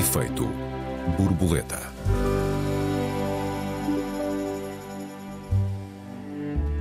Efeito 0.00 0.48
borboleta. 1.18 1.78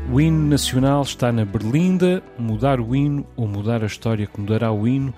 O 0.10 0.22
hino 0.22 0.48
nacional 0.48 1.02
está 1.02 1.30
na 1.30 1.44
berlinda. 1.44 2.24
Mudar 2.38 2.80
o 2.80 2.96
hino 2.96 3.28
ou 3.36 3.46
mudar 3.46 3.84
a 3.84 3.88
história 3.88 4.26
que 4.26 4.40
mudará 4.40 4.72
o 4.72 4.88
hino? 4.88 5.14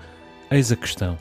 Eis 0.50 0.72
a 0.72 0.76
questão. 0.76 1.16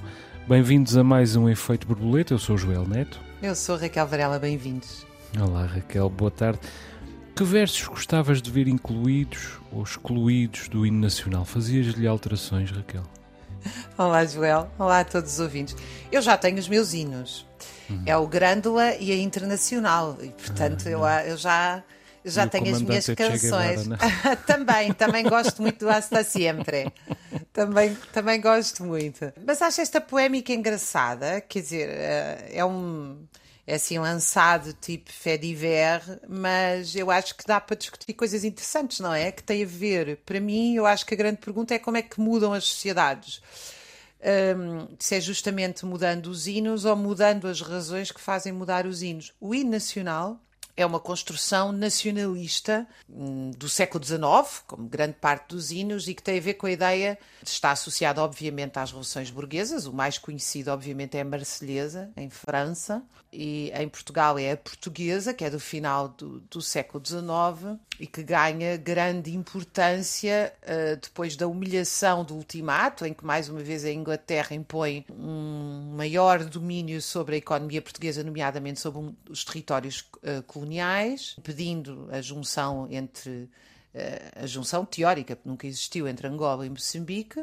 Bem-vindos 0.47 0.97
a 0.97 1.03
mais 1.03 1.35
um 1.35 1.47
Efeito 1.47 1.85
Borboleta. 1.85 2.33
Eu 2.33 2.39
sou 2.39 2.55
o 2.55 2.57
Joel 2.57 2.87
Neto. 2.87 3.19
Eu 3.43 3.53
sou 3.53 3.77
Raquel 3.77 4.07
Varela, 4.07 4.39
bem-vindos. 4.39 5.05
Olá, 5.39 5.67
Raquel, 5.67 6.09
boa 6.09 6.31
tarde. 6.31 6.61
Que 7.35 7.43
versos 7.43 7.87
gostavas 7.87 8.41
de 8.41 8.49
ver 8.49 8.67
incluídos 8.67 9.59
ou 9.71 9.83
excluídos 9.83 10.67
do 10.67 10.83
hino 10.83 10.99
nacional? 10.99 11.45
Fazias-lhe 11.45 12.07
alterações, 12.07 12.71
Raquel? 12.71 13.03
Olá, 13.97 14.25
Joel. 14.25 14.69
Olá 14.77 14.99
a 15.01 15.05
todos 15.05 15.33
os 15.33 15.39
ouvintes. 15.39 15.75
Eu 16.11 16.21
já 16.21 16.37
tenho 16.37 16.57
os 16.57 16.67
meus 16.67 16.93
hinos. 16.93 17.45
Uhum. 17.89 18.03
É 18.05 18.15
o 18.17 18.27
Grândola 18.27 18.95
e 18.95 19.11
a 19.11 19.15
Internacional. 19.15 20.17
E, 20.21 20.29
portanto, 20.29 20.83
ah, 20.87 20.89
eu, 20.89 21.31
eu 21.31 21.37
já 21.37 21.83
já 22.23 22.47
tenho 22.47 22.73
as 22.73 22.81
minhas 22.81 23.05
canções. 23.07 23.87
Guevara, 23.87 24.35
também, 24.45 24.93
também 24.93 25.23
gosto 25.23 25.61
muito 25.61 25.79
do 25.85 25.89
Hasta 25.89 26.23
Siempre. 26.23 26.91
também, 27.51 27.97
também 28.13 28.39
gosto 28.39 28.83
muito. 28.83 29.31
Mas 29.45 29.61
acho 29.61 29.81
esta 29.81 29.99
poémica 29.99 30.53
engraçada, 30.53 31.41
quer 31.41 31.61
dizer, 31.61 31.89
eh, 31.89 32.49
é 32.53 32.65
um. 32.65 33.17
É 33.65 33.75
assim 33.75 33.99
lançado 33.99 34.73
tipo 34.73 35.11
fé 35.11 35.37
diver, 35.37 36.01
mas 36.27 36.95
eu 36.95 37.11
acho 37.11 37.35
que 37.35 37.45
dá 37.45 37.61
para 37.61 37.75
discutir 37.75 38.13
coisas 38.13 38.43
interessantes, 38.43 38.99
não 38.99 39.13
é? 39.13 39.31
Que 39.31 39.43
tem 39.43 39.63
a 39.63 39.67
ver, 39.67 40.17
para 40.25 40.39
mim, 40.39 40.75
eu 40.75 40.85
acho 40.85 41.05
que 41.05 41.13
a 41.13 41.17
grande 41.17 41.37
pergunta 41.37 41.73
é 41.73 41.79
como 41.79 41.97
é 41.97 42.01
que 42.01 42.19
mudam 42.19 42.53
as 42.53 42.65
sociedades. 42.65 43.41
Um, 44.23 44.87
se 44.99 45.15
é 45.15 45.21
justamente 45.21 45.85
mudando 45.85 46.27
os 46.27 46.47
hinos 46.47 46.85
ou 46.85 46.95
mudando 46.95 47.47
as 47.47 47.61
razões 47.61 48.11
que 48.11 48.21
fazem 48.21 48.51
mudar 48.51 48.85
os 48.85 49.01
hinos. 49.01 49.33
O 49.39 49.53
hino 49.55 49.71
nacional 49.71 50.39
é 50.75 50.85
uma 50.85 50.99
construção 50.99 51.71
nacionalista 51.71 52.87
hum, 53.09 53.51
do 53.51 53.67
século 53.67 54.03
XIX, 54.03 54.63
como 54.67 54.87
grande 54.87 55.13
parte 55.13 55.49
dos 55.49 55.71
hinos, 55.71 56.07
e 56.07 56.13
que 56.13 56.23
tem 56.23 56.37
a 56.37 56.41
ver 56.41 56.55
com 56.55 56.67
a 56.67 56.71
ideia, 56.71 57.17
está 57.43 57.71
associada 57.71 58.21
obviamente 58.21 58.77
às 58.77 58.89
revoluções 58.89 59.29
burguesas, 59.29 59.85
o 59.85 59.93
mais 59.93 60.17
conhecido 60.17 60.71
obviamente 60.71 61.17
é 61.17 61.21
a 61.21 61.25
Marselhesa, 61.25 62.11
em 62.15 62.29
França, 62.29 63.03
e 63.33 63.71
em 63.73 63.87
Portugal 63.87 64.37
é 64.37 64.51
a 64.51 64.57
portuguesa, 64.57 65.33
que 65.33 65.45
é 65.45 65.49
do 65.49 65.59
final 65.59 66.09
do, 66.09 66.41
do 66.41 66.61
século 66.61 67.01
XIX 67.05 67.79
e 67.97 68.05
que 68.05 68.23
ganha 68.23 68.75
grande 68.75 69.33
importância 69.33 70.53
uh, 70.63 70.99
depois 71.01 71.37
da 71.37 71.47
humilhação 71.47 72.25
do 72.25 72.35
ultimato, 72.35 73.05
em 73.05 73.13
que 73.13 73.25
mais 73.25 73.47
uma 73.47 73.61
vez 73.61 73.85
a 73.85 73.91
Inglaterra 73.91 74.53
impõe 74.53 75.05
um 75.09 75.93
maior 75.95 76.43
domínio 76.43 77.01
sobre 77.01 77.35
a 77.35 77.37
economia 77.37 77.81
portuguesa, 77.81 78.21
nomeadamente 78.23 78.81
sobre 78.81 78.99
um, 78.99 79.15
os 79.29 79.45
territórios 79.45 80.01
uh, 80.01 80.43
coloniais, 80.45 81.37
pedindo 81.41 82.09
a 82.11 82.21
junção 82.21 82.87
entre 82.91 83.29
uh, 83.29 84.43
a 84.43 84.45
junção 84.45 84.83
teórica, 84.83 85.37
que 85.37 85.47
nunca 85.47 85.65
existiu 85.67 86.05
entre 86.05 86.27
Angola 86.27 86.65
e 86.65 86.69
Moçambique, 86.69 87.39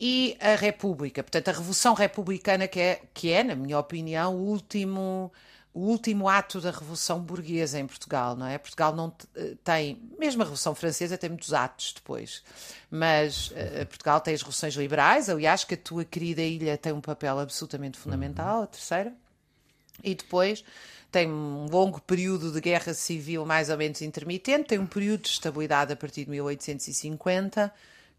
e 0.00 0.34
a 0.40 0.54
República, 0.54 1.22
portanto, 1.22 1.48
a 1.48 1.52
Revolução 1.52 1.92
Republicana, 1.92 2.66
que 2.66 2.80
é, 2.80 3.02
que 3.12 3.30
é 3.30 3.44
na 3.44 3.54
minha 3.54 3.78
opinião, 3.78 4.34
o 4.34 4.46
último, 4.46 5.30
o 5.74 5.80
último 5.80 6.26
ato 6.26 6.58
da 6.58 6.70
Revolução 6.70 7.20
Burguesa 7.20 7.78
em 7.78 7.86
Portugal, 7.86 8.34
não 8.34 8.46
é? 8.46 8.56
Portugal 8.56 8.96
não 8.96 9.12
eh, 9.36 9.56
tem, 9.62 10.00
mesmo 10.18 10.40
a 10.40 10.44
Revolução 10.44 10.74
Francesa 10.74 11.18
tem 11.18 11.28
muitos 11.28 11.52
atos 11.52 11.92
depois, 11.92 12.42
mas 12.90 13.48
uh, 13.48 13.84
Portugal 13.88 14.22
tem 14.22 14.32
as 14.32 14.40
revoluções 14.40 14.74
liberais, 14.74 15.28
aliás, 15.28 15.64
que 15.64 15.74
a 15.74 15.76
tua 15.76 16.02
querida 16.02 16.40
ilha 16.40 16.78
tem 16.78 16.94
um 16.94 17.00
papel 17.02 17.38
absolutamente 17.38 17.98
fundamental, 17.98 18.62
a 18.62 18.66
terceira, 18.66 19.12
e 20.02 20.14
depois 20.14 20.64
tem 21.12 21.28
um 21.28 21.66
longo 21.66 22.00
período 22.00 22.50
de 22.52 22.60
guerra 22.60 22.94
civil 22.94 23.44
mais 23.44 23.68
ou 23.68 23.76
menos 23.76 24.00
intermitente, 24.00 24.68
tem 24.68 24.78
um 24.78 24.86
período 24.86 25.24
de 25.24 25.28
estabilidade 25.28 25.92
a 25.92 25.96
partir 25.96 26.24
de 26.24 26.30
1850, 26.30 27.70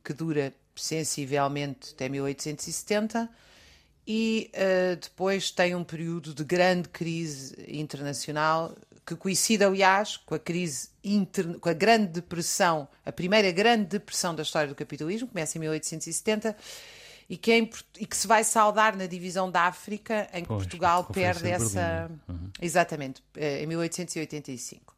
que 0.03 0.14
dura 0.14 0.53
sensivelmente 0.76 1.92
até 1.94 2.09
1870, 2.09 3.30
e 4.08 4.52
uh, 4.56 4.96
depois 4.96 5.52
tem 5.52 5.76
um 5.76 5.84
período 5.84 6.34
de 6.34 6.44
grande 6.44 6.90
crise 6.90 7.56
internacional 7.68 8.76
que 9.06 9.16
coincide, 9.16 9.64
aliás, 9.64 10.18
com 10.18 10.36
a 10.36 10.40
crise 10.40 10.90
com 11.59 11.70
a 11.70 11.74
grande 11.74 12.08
depressão, 12.08 12.88
a 13.06 13.12
primeira 13.12 13.52
grande 13.52 13.86
depressão 13.86 14.36
da 14.36 14.44
história 14.44 14.68
do 14.68 14.76
capitalismo, 14.76 15.28
começa 15.28 15.58
em 15.58 15.62
1870 15.62 16.56
e 17.28 17.38
que, 17.38 17.52
é 17.52 17.58
e 18.00 18.06
que 18.06 18.16
se 18.16 18.28
vai 18.28 18.44
saudar 18.44 18.96
na 18.96 19.08
divisão 19.08 19.50
da 19.50 19.62
África, 19.64 20.30
em 20.34 20.42
que 20.42 20.48
pois, 20.50 20.64
Portugal 20.64 21.06
perde 21.06 21.50
essa. 21.50 22.12
Uhum. 22.28 22.52
Exatamente, 22.62 23.24
eh, 23.36 23.64
em 23.64 23.68
1885. 23.68 24.96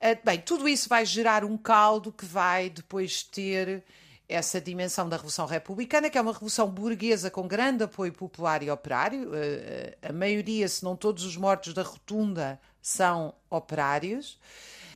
Eh, 0.00 0.18
bem, 0.24 0.40
tudo 0.40 0.68
isso 0.68 0.88
vai 0.88 1.04
gerar 1.04 1.44
um 1.44 1.56
caldo 1.56 2.10
que 2.10 2.24
vai 2.24 2.70
depois 2.70 3.22
ter 3.22 3.84
essa 4.28 4.60
dimensão 4.60 5.08
da 5.08 5.16
Revolução 5.16 5.46
Republicana, 5.46 6.10
que 6.10 6.18
é 6.18 6.20
uma 6.20 6.32
revolução 6.32 6.68
burguesa 6.68 7.30
com 7.30 7.48
grande 7.48 7.84
apoio 7.84 8.12
popular 8.12 8.62
e 8.62 8.70
operário. 8.70 9.30
Eh, 9.34 9.96
a 10.02 10.12
maioria, 10.12 10.68
se 10.68 10.84
não 10.84 10.94
todos 10.94 11.24
os 11.24 11.36
mortos 11.36 11.72
da 11.72 11.82
Rotunda, 11.82 12.60
são 12.82 13.34
operários. 13.48 14.38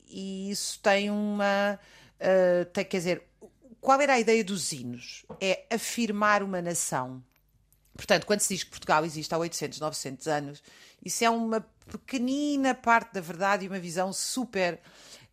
E 0.07 0.51
isso 0.51 0.79
tem 0.81 1.11
uma. 1.11 1.81
Uh, 2.21 2.65
tem, 2.67 2.85
quer 2.85 2.99
dizer, 2.99 3.23
qual 3.81 4.01
era 4.01 4.15
a 4.15 4.21
ideia 4.21 4.45
dos 4.45 4.71
hinos? 4.71 5.25
É 5.41 5.65
afirmar 5.71 6.43
uma 6.43 6.61
nação. 6.61 7.23
Portanto, 7.95 8.27
quando 8.27 8.41
se 8.41 8.55
diz 8.55 8.65
que 8.65 8.71
Portugal 8.71 9.05
existe 9.05 9.35
há 9.35 9.39
800, 9.39 9.81
900 9.81 10.29
anos, 10.29 10.63
isso 11.05 11.25
é 11.25 11.31
uma 11.31 11.67
pequenina 11.91 12.75
parte 12.75 13.15
da 13.15 13.21
verdade 13.21 13.65
e 13.65 13.69
uma 13.69 13.81
visão 13.81 14.13
super 14.13 14.79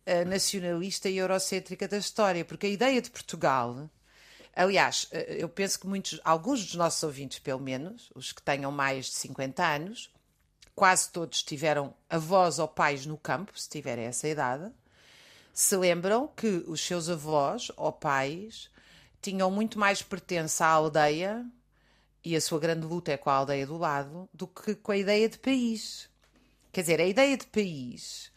uh, 0.06 0.28
nacionalista 0.28 1.08
e 1.08 1.18
eurocêntrica 1.18 1.88
da 1.88 1.98
história, 1.98 2.44
porque 2.44 2.66
a 2.66 2.70
ideia 2.70 3.00
de 3.00 3.10
Portugal, 3.10 3.88
aliás, 4.54 5.04
uh, 5.12 5.16
eu 5.32 5.48
penso 5.48 5.80
que 5.80 5.86
muitos, 5.86 6.20
alguns 6.24 6.64
dos 6.64 6.74
nossos 6.74 7.02
ouvintes, 7.02 7.38
pelo 7.38 7.60
menos, 7.60 8.10
os 8.14 8.32
que 8.32 8.42
tenham 8.42 8.70
mais 8.70 9.06
de 9.06 9.12
50 9.12 9.64
anos, 9.64 10.10
quase 10.74 11.10
todos 11.10 11.42
tiveram 11.42 11.94
avós 12.08 12.58
ou 12.58 12.68
pais 12.68 13.04
no 13.04 13.18
campo, 13.18 13.58
se 13.58 13.68
tiverem 13.68 14.06
essa 14.06 14.26
idade, 14.26 14.72
se 15.52 15.76
lembram 15.76 16.28
que 16.28 16.64
os 16.66 16.80
seus 16.80 17.08
avós 17.08 17.70
ou 17.76 17.92
pais 17.92 18.70
tinham 19.20 19.50
muito 19.50 19.78
mais 19.78 20.02
pertença 20.02 20.64
à 20.64 20.70
aldeia 20.70 21.44
e 22.24 22.36
a 22.36 22.40
sua 22.40 22.58
grande 22.58 22.86
luta 22.86 23.12
é 23.12 23.16
com 23.16 23.30
a 23.30 23.34
aldeia 23.34 23.66
do 23.66 23.76
lado 23.76 24.28
do 24.32 24.46
que 24.46 24.74
com 24.74 24.92
a 24.92 24.96
ideia 24.96 25.28
de 25.28 25.38
país. 25.38 26.08
Quer 26.72 26.82
dizer, 26.82 27.00
a 27.00 27.06
ideia 27.06 27.36
de 27.36 27.46
país, 27.46 28.30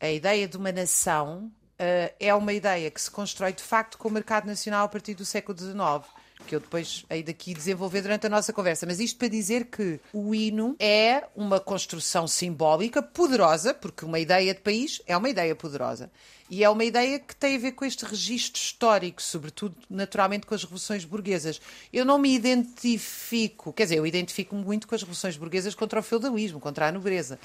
a 0.00 0.10
ideia 0.10 0.46
de 0.46 0.56
uma 0.56 0.72
nação, 0.72 1.50
uh, 1.74 2.14
é 2.18 2.34
uma 2.34 2.52
ideia 2.52 2.90
que 2.90 3.00
se 3.00 3.10
constrói 3.10 3.52
de 3.52 3.62
facto 3.62 3.98
com 3.98 4.08
o 4.08 4.12
mercado 4.12 4.46
nacional 4.46 4.84
a 4.84 4.88
partir 4.88 5.14
do 5.14 5.24
século 5.24 5.58
XIX 5.58 6.04
que 6.44 6.54
eu 6.54 6.60
depois 6.60 7.04
hei 7.10 7.22
daqui 7.22 7.54
desenvolver 7.54 8.02
durante 8.02 8.26
a 8.26 8.30
nossa 8.30 8.52
conversa. 8.52 8.86
Mas 8.86 9.00
isto 9.00 9.18
para 9.18 9.28
dizer 9.28 9.66
que 9.66 9.98
o 10.12 10.34
hino 10.34 10.76
é 10.78 11.24
uma 11.34 11.58
construção 11.58 12.26
simbólica 12.26 13.02
poderosa, 13.02 13.74
porque 13.74 14.04
uma 14.04 14.18
ideia 14.18 14.54
de 14.54 14.60
país 14.60 15.00
é 15.06 15.16
uma 15.16 15.28
ideia 15.28 15.54
poderosa. 15.54 16.10
E 16.50 16.62
é 16.62 16.68
uma 16.68 16.84
ideia 16.84 17.18
que 17.18 17.34
tem 17.34 17.56
a 17.56 17.58
ver 17.58 17.72
com 17.72 17.84
este 17.84 18.04
registro 18.04 18.60
histórico, 18.60 19.22
sobretudo, 19.22 19.76
naturalmente, 19.88 20.46
com 20.46 20.54
as 20.54 20.62
revoluções 20.62 21.04
burguesas. 21.04 21.60
Eu 21.92 22.04
não 22.04 22.18
me 22.18 22.34
identifico, 22.34 23.72
quer 23.72 23.84
dizer, 23.84 23.96
eu 23.96 24.06
identifico-me 24.06 24.62
muito 24.62 24.86
com 24.86 24.94
as 24.94 25.00
revoluções 25.00 25.36
burguesas 25.36 25.74
contra 25.74 26.00
o 26.00 26.02
feudalismo, 26.02 26.60
contra 26.60 26.88
a 26.88 26.92
nobreza. 26.92 27.38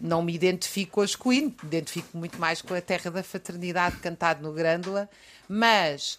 Não 0.00 0.22
me 0.22 0.34
identifico 0.34 1.02
com 1.18 1.28
o 1.28 1.32
hino, 1.32 1.54
me 1.62 1.68
identifico 1.68 2.16
muito 2.16 2.38
mais 2.38 2.62
com 2.62 2.74
a 2.74 2.80
terra 2.80 3.10
da 3.10 3.22
fraternidade 3.22 3.96
cantado 3.98 4.42
no 4.42 4.52
Grândola, 4.52 5.08
mas 5.48 6.18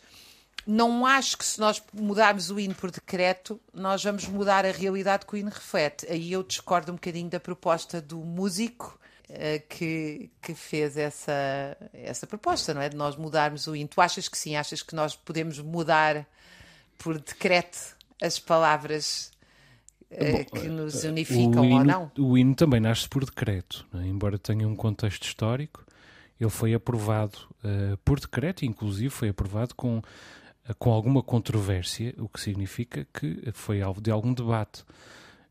não 0.66 1.06
acho 1.06 1.38
que 1.38 1.46
se 1.46 1.60
nós 1.60 1.82
mudarmos 1.92 2.52
o 2.52 2.60
hino 2.60 2.76
por 2.76 2.92
decreto, 2.92 3.60
nós 3.74 4.04
vamos 4.04 4.28
mudar 4.28 4.66
a 4.66 4.72
realidade 4.72 5.26
que 5.26 5.34
o 5.34 5.38
hino 5.38 5.50
reflete. 5.50 6.06
Aí 6.08 6.32
eu 6.32 6.44
discordo 6.44 6.92
um 6.92 6.96
bocadinho 6.96 7.30
da 7.30 7.40
proposta 7.40 8.00
do 8.00 8.18
músico 8.18 9.00
uh, 9.30 9.68
que, 9.68 10.30
que 10.42 10.54
fez 10.54 10.98
essa, 10.98 11.76
essa 11.94 12.28
proposta, 12.28 12.74
não 12.74 12.82
é? 12.82 12.90
De 12.90 12.96
nós 12.96 13.16
mudarmos 13.16 13.66
o 13.66 13.76
hino. 13.76 13.90
Tu 13.90 14.00
achas 14.00 14.28
que 14.28 14.38
sim? 14.38 14.56
Achas 14.56 14.84
que 14.84 14.96
nós 14.96 15.16
podemos 15.16 15.60
mudar 15.60 16.28
por 16.98 17.20
decreto 17.20 17.98
as 18.22 18.38
palavras 18.38 19.31
Bom, 20.12 20.60
que 20.60 20.68
nos 20.68 21.04
unificam 21.04 21.64
hino, 21.66 21.78
ou 21.78 21.84
não? 21.84 22.12
O 22.18 22.38
hino 22.38 22.54
também 22.54 22.80
nasce 22.80 23.08
por 23.08 23.24
decreto, 23.24 23.86
é? 23.94 24.06
embora 24.06 24.38
tenha 24.38 24.68
um 24.68 24.76
contexto 24.76 25.24
histórico. 25.24 25.86
Ele 26.40 26.50
foi 26.50 26.74
aprovado 26.74 27.38
uh, 27.64 27.98
por 28.04 28.20
decreto, 28.20 28.66
inclusive 28.66 29.10
foi 29.10 29.30
aprovado 29.30 29.76
com 29.76 30.02
com 30.78 30.92
alguma 30.92 31.24
controvérsia, 31.24 32.14
o 32.18 32.30
que 32.30 32.40
significa 32.40 33.06
que 33.14 33.52
foi 33.54 33.82
alvo 33.82 34.00
de 34.00 34.12
algum 34.12 34.34
debate, 34.34 34.84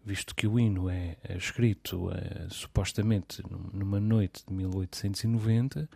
visto 0.04 0.34
que 0.34 0.46
o 0.46 0.58
hino 0.58 0.88
é, 0.88 1.16
é 1.22 1.36
escrito 1.36 2.10
é, 2.12 2.46
supostamente 2.48 3.42
numa 3.72 4.00
noite 4.00 4.44
de 4.46 4.54
1890, 4.54 5.88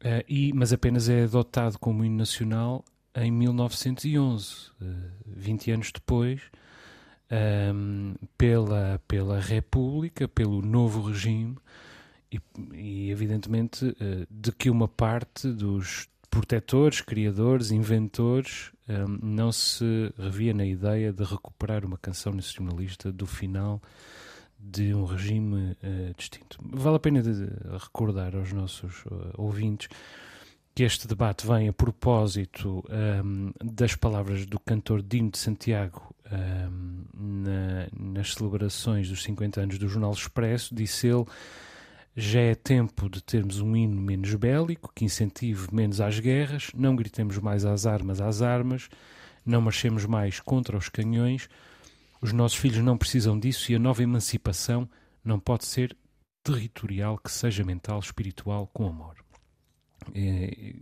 é, 0.00 0.24
e, 0.28 0.52
mas 0.52 0.72
apenas 0.72 1.08
é 1.08 1.22
adotado 1.24 1.78
como 1.78 2.04
hino 2.04 2.16
nacional 2.16 2.84
em 3.14 3.32
1911, 3.32 4.70
20 5.26 5.70
anos 5.72 5.90
depois 5.92 6.42
um, 7.30 8.14
pela, 8.36 9.00
pela 9.06 9.40
República, 9.40 10.26
pelo 10.26 10.62
novo 10.62 11.02
regime 11.02 11.56
e, 12.32 12.40
e 12.72 13.10
evidentemente, 13.10 13.84
uh, 13.86 14.26
de 14.30 14.52
que 14.52 14.70
uma 14.70 14.88
parte 14.88 15.48
dos 15.48 16.08
protetores, 16.30 17.00
criadores, 17.00 17.70
inventores 17.70 18.72
um, 18.88 19.18
não 19.22 19.52
se 19.52 20.12
revia 20.18 20.54
na 20.54 20.66
ideia 20.66 21.12
de 21.12 21.24
recuperar 21.24 21.84
uma 21.84 21.98
canção 21.98 22.32
nacionalista 22.32 23.10
do 23.10 23.26
final 23.26 23.82
de 24.58 24.92
um 24.92 25.04
regime 25.04 25.72
uh, 25.72 26.14
distinto. 26.16 26.58
Vale 26.62 26.96
a 26.96 27.00
pena 27.00 27.22
recordar 27.80 28.34
aos 28.34 28.52
nossos 28.52 29.04
uh, 29.06 29.32
ouvintes 29.36 29.88
que 30.74 30.84
este 30.84 31.08
debate 31.08 31.44
vem 31.44 31.68
a 31.68 31.72
propósito 31.72 32.84
um, 33.24 33.52
das 33.64 33.96
palavras 33.96 34.46
do 34.46 34.60
cantor 34.60 35.02
Dino 35.02 35.28
de 35.28 35.36
Santiago 35.36 36.14
um, 36.30 36.97
na, 37.18 37.88
nas 37.92 38.34
celebrações 38.34 39.08
dos 39.08 39.22
50 39.22 39.60
anos 39.60 39.78
do 39.78 39.88
Jornal 39.88 40.12
Expresso. 40.12 40.74
Disse 40.74 41.08
ele: 41.08 41.24
já 42.16 42.40
é 42.40 42.54
tempo 42.54 43.08
de 43.10 43.22
termos 43.22 43.60
um 43.60 43.76
hino 43.76 44.00
menos 44.00 44.34
bélico, 44.34 44.92
que 44.94 45.04
incentive 45.04 45.68
menos 45.72 46.00
às 46.00 46.18
guerras, 46.20 46.70
não 46.74 46.94
gritemos 46.94 47.38
mais 47.38 47.64
às 47.64 47.86
armas 47.86 48.20
às 48.20 48.42
armas, 48.42 48.88
não 49.44 49.60
marchemos 49.60 50.06
mais 50.06 50.40
contra 50.40 50.76
os 50.76 50.88
canhões 50.88 51.48
os 52.20 52.32
nossos 52.32 52.58
filhos 52.58 52.82
não 52.82 52.98
precisam 52.98 53.38
disso 53.38 53.70
e 53.70 53.74
a 53.74 53.78
nova 53.78 54.02
emancipação 54.02 54.88
não 55.24 55.38
pode 55.38 55.66
ser 55.66 55.96
territorial, 56.42 57.18
que 57.18 57.30
seja 57.30 57.64
mental, 57.64 57.98
espiritual, 58.00 58.66
com 58.72 58.88
amor. 58.88 59.16
É, 60.14 60.74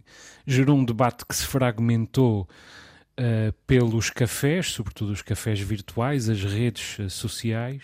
gerou 0.46 0.76
um 0.76 0.84
debate 0.84 1.26
que 1.26 1.34
se 1.34 1.46
fragmentou 1.46 2.48
uh, 3.18 3.52
pelos 3.66 4.10
cafés, 4.10 4.72
sobretudo 4.72 5.12
os 5.12 5.22
cafés 5.22 5.60
virtuais, 5.60 6.28
as 6.28 6.42
redes 6.42 6.98
uh, 6.98 7.10
sociais, 7.10 7.82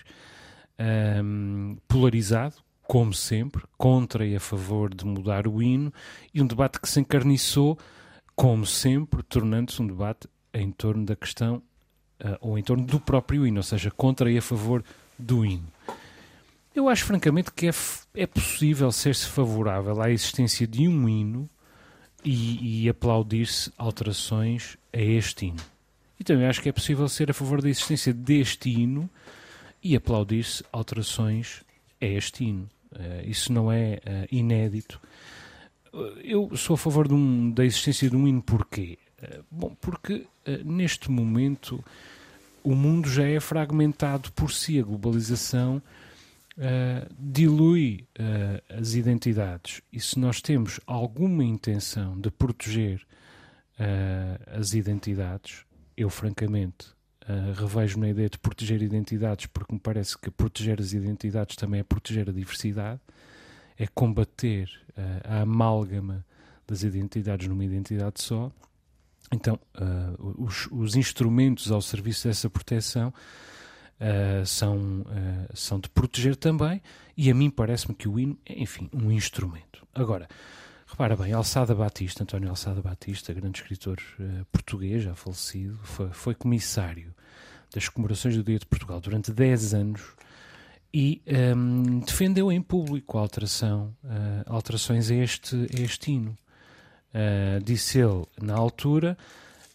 um, 1.24 1.76
polarizado, 1.88 2.56
como 2.82 3.12
sempre, 3.14 3.62
contra 3.78 4.26
e 4.26 4.36
a 4.36 4.40
favor 4.40 4.94
de 4.94 5.04
mudar 5.04 5.46
o 5.46 5.62
hino, 5.62 5.92
e 6.32 6.42
um 6.42 6.46
debate 6.46 6.80
que 6.80 6.88
se 6.88 7.00
encarniçou, 7.00 7.78
como 8.34 8.66
sempre, 8.66 9.22
tornando-se 9.22 9.80
um 9.80 9.86
debate 9.86 10.28
em 10.52 10.70
torno 10.70 11.04
da 11.04 11.16
questão 11.16 11.62
uh, 12.20 12.36
ou 12.40 12.58
em 12.58 12.62
torno 12.62 12.84
do 12.84 13.00
próprio 13.00 13.46
hino, 13.46 13.58
ou 13.58 13.62
seja, 13.62 13.90
contra 13.90 14.30
e 14.30 14.38
a 14.38 14.42
favor 14.42 14.84
do 15.18 15.44
hino. 15.44 15.66
Eu 16.74 16.88
acho 16.88 17.04
francamente 17.04 17.52
que 17.52 17.68
é, 17.68 17.72
é 18.14 18.26
possível 18.26 18.90
ser-se 18.90 19.26
favorável 19.26 20.00
à 20.00 20.10
existência 20.10 20.66
de 20.66 20.88
um 20.88 21.06
hino 21.08 21.48
e, 22.24 22.84
e 22.84 22.88
aplaudir-se 22.88 23.72
alterações 23.76 24.76
a 24.92 25.00
este 25.00 25.46
hino. 25.46 25.62
E 26.18 26.24
também 26.24 26.46
acho 26.46 26.62
que 26.62 26.68
é 26.68 26.72
possível 26.72 27.08
ser 27.08 27.30
a 27.30 27.34
favor 27.34 27.60
da 27.60 27.68
existência 27.68 28.12
deste 28.12 28.70
hino 28.70 29.10
e 29.82 29.96
aplaudir-se 29.96 30.64
alterações 30.70 31.62
a 32.00 32.06
este 32.06 32.44
hino. 32.44 32.68
Uh, 32.92 33.28
isso 33.28 33.52
não 33.52 33.72
é 33.72 33.94
uh, 33.94 34.28
inédito. 34.30 35.00
Eu 36.22 36.56
sou 36.56 36.74
a 36.74 36.78
favor 36.78 37.12
um, 37.12 37.50
da 37.50 37.64
existência 37.64 38.08
de 38.08 38.16
um 38.16 38.26
hino 38.26 38.40
porquê? 38.40 38.98
Bom, 39.50 39.76
porque 39.80 40.26
neste 40.64 41.10
momento 41.10 41.84
o 42.64 42.74
mundo 42.74 43.08
já 43.08 43.24
é 43.24 43.38
fragmentado 43.38 44.32
por 44.32 44.50
si, 44.50 44.80
a 44.80 44.82
globalização 44.82 45.82
uh, 46.58 47.14
dilui 47.18 48.06
uh, 48.18 48.78
as 48.80 48.94
identidades. 48.94 49.82
E 49.92 50.00
se 50.00 50.18
nós 50.18 50.40
temos 50.40 50.80
alguma 50.86 51.44
intenção 51.44 52.18
de 52.20 52.30
proteger 52.30 53.02
uh, 53.78 54.58
as 54.58 54.74
identidades, 54.74 55.64
eu 55.96 56.10
francamente 56.10 56.92
revejo 57.54 58.00
na 58.00 58.08
ideia 58.08 58.28
de 58.28 58.36
proteger 58.36 58.82
identidades, 58.82 59.46
porque 59.46 59.72
me 59.72 59.78
parece 59.78 60.18
que 60.18 60.28
proteger 60.28 60.80
as 60.80 60.92
identidades 60.92 61.54
também 61.54 61.78
é 61.78 61.84
proteger 61.84 62.28
a 62.28 62.32
diversidade, 62.32 63.00
é 63.78 63.86
combater 63.86 64.68
a 65.22 65.42
amálgama 65.42 66.26
das 66.66 66.82
identidades 66.82 67.46
numa 67.46 67.64
identidade 67.64 68.20
só 68.20 68.50
então, 69.32 69.58
uh, 69.80 70.44
os, 70.44 70.68
os, 70.70 70.94
instrumentos 70.94 71.72
ao 71.72 71.80
serviço 71.80 72.28
dessa 72.28 72.50
proteção 72.50 73.12
uh, 74.00 74.46
são, 74.46 74.76
uh, 75.00 75.48
são 75.54 75.78
de 75.78 75.88
proteger 75.88 76.36
também, 76.36 76.82
e 77.16 77.30
a 77.30 77.34
mim 77.34 77.50
parece-me 77.50 77.94
que 77.94 78.08
o 78.08 78.18
hino 78.18 78.38
é, 78.46 78.60
enfim, 78.60 78.88
um 78.92 79.10
instrumento. 79.10 79.86
Agora, 79.94 80.28
repara 80.86 81.16
bem, 81.16 81.32
Alçada 81.32 81.74
Batista, 81.74 82.22
António 82.22 82.48
Alçada 82.48 82.80
Batista, 82.80 83.32
grande 83.32 83.60
escritor 83.60 83.98
português, 84.50 85.02
já 85.02 85.14
falecido, 85.14 85.78
foi, 85.82 86.08
foi, 86.10 86.34
comissário 86.34 87.14
das 87.74 87.88
comemorações 87.88 88.36
do 88.36 88.42
Dia 88.42 88.58
de 88.58 88.66
Portugal 88.66 89.00
durante 89.00 89.32
10 89.32 89.74
anos 89.74 90.02
e 90.92 91.22
um, 91.56 92.00
defendeu 92.00 92.52
em 92.52 92.60
público 92.60 93.16
a 93.16 93.20
alteração, 93.22 93.94
alterações 94.46 95.10
a 95.10 95.14
este, 95.14 95.56
a 95.56 95.80
este 95.80 96.12
hino. 96.12 96.36
Uh, 97.12 97.62
disse 97.62 97.98
ele 97.98 98.24
na 98.40 98.54
altura, 98.54 99.18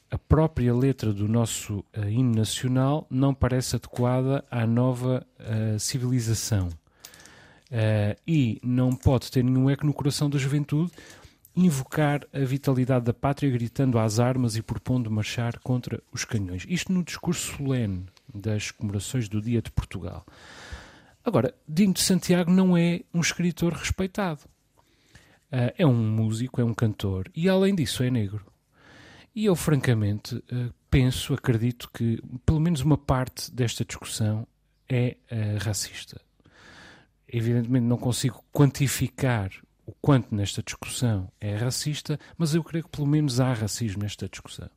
a 0.10 0.18
própria 0.18 0.74
letra 0.74 1.14
do 1.14 1.28
nosso 1.28 1.80
uh, 1.96 2.08
hino 2.08 2.36
nacional 2.36 3.06
não 3.10 3.34
parece 3.34 3.76
adequada 3.76 4.44
à 4.50 4.66
nova 4.66 5.26
uh, 5.40 5.80
civilização. 5.80 6.70
e 8.26 8.60
não 8.64 8.96
pode 8.96 9.30
ter 9.30 9.44
nenhum 9.44 9.70
eco 9.70 9.86
no 9.86 9.94
coração 9.94 10.30
da 10.30 10.38
juventude 10.38 10.92
invocar 11.58 12.22
a 12.32 12.40
vitalidade 12.40 13.06
da 13.06 13.14
pátria 13.14 13.50
gritando 13.50 13.98
às 13.98 14.20
armas 14.20 14.56
e 14.56 14.62
propondo 14.62 15.10
marchar 15.10 15.58
contra 15.60 16.02
os 16.14 16.24
canhões. 16.24 16.66
Isto 16.70 16.94
no 16.94 17.04
discurso 17.04 17.58
solene 17.58 18.06
das 18.34 18.70
comemorações 18.70 19.28
do 19.28 19.42
Dia 19.42 19.62
de 19.62 19.72
Portugal. 19.72 20.24
Agora, 21.26 21.54
Dino 21.68 21.94
de 21.94 22.02
Santiago 22.02 22.52
não 22.52 22.78
é 22.78 23.02
um 23.12 23.20
escritor 23.20 23.74
respeitado. 23.74 24.42
Uh, 25.52 25.74
é 25.78 25.86
um 25.86 25.96
músico, 25.96 26.62
é 26.62 26.64
um 26.64 26.74
cantor 26.74 27.30
e, 27.36 27.50
além 27.50 27.74
disso, 27.74 28.04
é 28.04 28.12
negro. 28.12 28.46
E 29.38 29.46
eu, 29.46 29.56
francamente, 29.56 30.34
uh, 30.36 30.74
penso, 30.90 31.32
acredito 31.36 31.92
que 31.94 32.20
pelo 32.44 32.60
menos 32.60 32.82
uma 32.82 32.98
parte 32.98 33.54
desta 33.54 33.86
discussão 33.86 34.48
é 34.90 35.16
uh, 35.32 35.64
racista. 35.64 36.20
Evidentemente, 37.32 37.86
não 37.86 38.00
consigo 38.00 38.44
quantificar 38.52 39.52
o 39.86 39.92
quanto 40.02 40.34
nesta 40.34 40.64
discussão 40.64 41.32
é 41.40 41.56
racista, 41.56 42.20
mas 42.36 42.56
eu 42.56 42.64
creio 42.64 42.86
que 42.86 42.90
pelo 42.90 43.06
menos 43.06 43.40
há 43.40 43.54
racismo 43.54 44.02
nesta 44.02 44.28
discussão. 44.28 44.72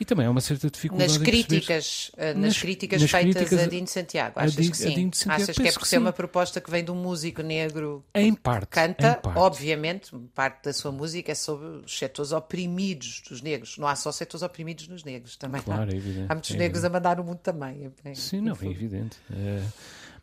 E 0.00 0.04
também 0.06 0.24
há 0.24 0.30
uma 0.30 0.40
certa 0.40 0.70
dificuldade 0.70 1.12
nas 1.12 1.22
críticas, 1.22 2.10
eh, 2.16 2.32
nas, 2.32 2.42
nas, 2.42 2.58
críticas 2.58 3.02
nas 3.02 3.10
feitas 3.10 3.34
críticas 3.34 3.66
a 3.66 3.68
Dino 3.68 3.86
Santiago. 3.86 4.40
Achas 4.40 4.54
a, 4.54 4.70
que 4.70 4.76
sim? 4.76 5.10
Santiago, 5.12 5.42
Achas 5.42 5.56
que 5.56 5.68
é 5.68 5.72
por 5.72 5.86
ser 5.86 5.98
uma 5.98 6.12
proposta 6.12 6.58
que 6.58 6.70
vem 6.70 6.82
de 6.82 6.90
um 6.90 6.94
músico 6.94 7.42
negro 7.42 8.02
em 8.14 8.32
parte, 8.32 8.68
canta, 8.68 9.18
em 9.18 9.22
parte. 9.22 9.38
obviamente, 9.38 10.16
parte 10.34 10.64
da 10.64 10.72
sua 10.72 10.90
música 10.90 11.32
é 11.32 11.34
sobre 11.34 11.66
os 11.84 11.98
setores 11.98 12.32
oprimidos 12.32 13.22
dos 13.28 13.42
negros. 13.42 13.76
Não 13.76 13.86
há 13.86 13.94
só 13.94 14.10
setores 14.10 14.42
oprimidos 14.42 14.88
nos 14.88 15.04
negros 15.04 15.36
também. 15.36 15.60
Claro, 15.60 15.92
é 15.92 15.96
evidente. 15.96 16.26
Há 16.30 16.34
muitos 16.34 16.50
é 16.50 16.56
negros 16.56 16.82
evidente. 16.82 16.86
a 16.86 16.90
mandar 16.90 17.20
o 17.20 17.24
mundo 17.24 17.40
também. 17.40 17.92
É 18.02 18.14
sim, 18.14 18.40
não, 18.40 18.56
é 18.58 18.66
evidente. 18.66 19.18
É, 19.30 19.62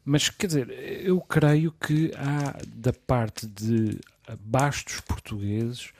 mas 0.04 0.28
quer 0.28 0.48
dizer, 0.48 0.72
eu 0.72 1.22
creio 1.22 1.72
que 1.72 2.12
há 2.16 2.58
da 2.68 2.94
parte 2.94 3.46
de 3.46 4.00
bastos 4.40 5.02
portugueses. 5.02 5.92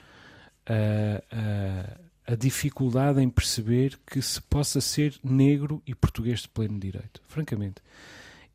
Uh, 0.68 1.22
uh, 1.32 2.07
a 2.28 2.36
dificuldade 2.36 3.22
em 3.22 3.30
perceber 3.30 3.98
que 4.06 4.22
se 4.22 4.42
possa 4.42 4.82
ser 4.82 5.18
negro 5.24 5.82
e 5.88 5.96
português 5.96 6.42
de 6.42 6.50
pleno 6.50 6.78
direito, 6.78 7.22
francamente. 7.26 7.82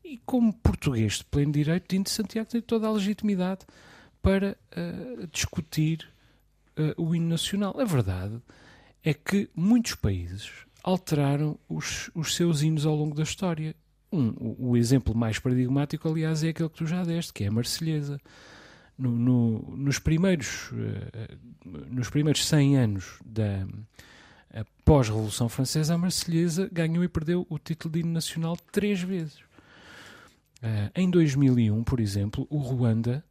E 0.05 0.21
como 0.25 0.53
português 0.53 1.17
de 1.17 1.23
pleno 1.25 1.51
direito, 1.51 1.89
Dino 1.89 2.03
de 2.03 2.11
Santiago 2.11 2.47
tem 2.47 2.61
toda 2.61 2.87
a 2.87 2.91
legitimidade 2.91 3.65
para 4.21 4.55
uh, 4.77 5.27
discutir 5.27 6.07
uh, 6.77 7.01
o 7.01 7.15
hino 7.15 7.27
nacional. 7.27 7.75
A 7.79 7.83
verdade 7.83 8.39
é 9.03 9.11
que 9.11 9.49
muitos 9.55 9.95
países 9.95 10.51
alteraram 10.83 11.57
os, 11.67 12.11
os 12.13 12.35
seus 12.35 12.61
hinos 12.61 12.85
ao 12.85 12.95
longo 12.95 13.15
da 13.15 13.23
história. 13.23 13.75
Um, 14.11 14.29
o, 14.39 14.69
o 14.69 14.77
exemplo 14.77 15.15
mais 15.15 15.39
paradigmático, 15.39 16.07
aliás, 16.07 16.43
é 16.43 16.49
aquele 16.49 16.69
que 16.69 16.77
tu 16.77 16.85
já 16.85 17.03
deste, 17.03 17.33
que 17.33 17.43
é 17.43 17.47
a 17.47 17.51
Marselhesa 17.51 18.21
no, 18.97 19.11
no, 19.11 19.75
nos, 19.75 19.99
primeiros, 19.99 20.71
uh, 20.71 21.87
nos 21.89 22.09
primeiros 22.09 22.45
100 22.47 22.77
anos 22.77 23.19
da 23.25 23.65
pós-Revolução 24.85 25.49
Francesa, 25.49 25.95
a 25.95 25.97
Marselhesa 25.97 26.69
ganhou 26.71 27.03
e 27.03 27.07
perdeu 27.07 27.47
o 27.49 27.57
título 27.57 27.93
de 27.93 28.01
hino 28.01 28.11
nacional 28.11 28.57
três 28.71 29.01
vezes. 29.01 29.39
Uh, 30.61 30.91
em 30.95 31.09
2001, 31.09 31.83
por 31.83 31.99
exemplo, 31.99 32.45
o 32.49 32.57
Ruanda 32.57 33.23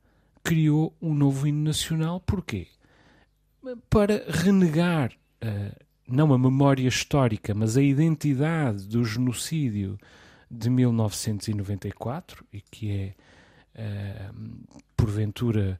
criou 0.43 0.95
um 1.01 1.15
novo 1.15 1.47
hino 1.47 1.63
nacional. 1.63 2.21
Porquê? 2.21 2.67
Para 3.89 4.25
renegar 4.29 5.13
não 6.07 6.33
a 6.33 6.39
memória 6.39 6.87
histórica, 6.87 7.55
mas 7.55 7.77
a 7.77 7.83
identidade 7.83 8.87
do 8.87 9.05
genocídio 9.05 9.99
de 10.51 10.69
1994, 10.69 12.45
e 12.53 12.61
que 12.61 12.91
é 12.91 13.15
porventura 15.13 15.79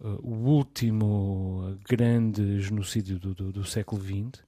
uh, 0.00 0.06
o 0.22 0.48
último 0.48 1.76
grande 1.88 2.60
genocídio 2.60 3.18
do, 3.18 3.34
do, 3.34 3.52
do 3.52 3.64
século 3.64 4.00
XX, 4.00 4.46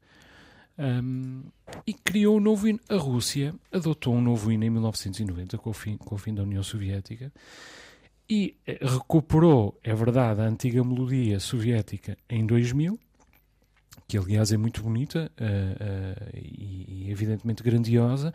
Um, 0.79 1.43
e 1.87 1.93
criou 1.93 2.39
um 2.39 2.41
novo 2.41 2.67
hino. 2.67 2.81
A 2.89 2.97
Rússia 2.97 3.55
adotou 3.71 4.15
um 4.15 4.21
novo 4.23 4.51
hino 4.51 4.65
em 4.65 4.71
1990, 4.71 5.59
com 5.59 5.69
o 5.69 5.73
fim, 5.75 5.99
com 5.99 6.15
o 6.15 6.19
fim 6.19 6.33
da 6.33 6.43
União 6.43 6.63
Soviética, 6.63 7.31
e 8.27 8.57
eh, 8.67 8.79
recuperou, 8.81 9.79
é 9.85 9.95
verdade, 9.95 10.41
a 10.41 10.45
antiga 10.45 10.83
melodia 10.83 11.39
soviética 11.39 12.17
em 12.31 12.47
2000, 12.47 12.99
que 14.09 14.17
aliás 14.17 14.53
é 14.53 14.57
muito 14.57 14.83
bonita 14.83 15.31
uh, 15.39 15.45
uh, 15.45 16.31
e, 16.35 17.05
e, 17.05 17.11
evidentemente 17.11 17.63
grandiosa, 17.63 18.33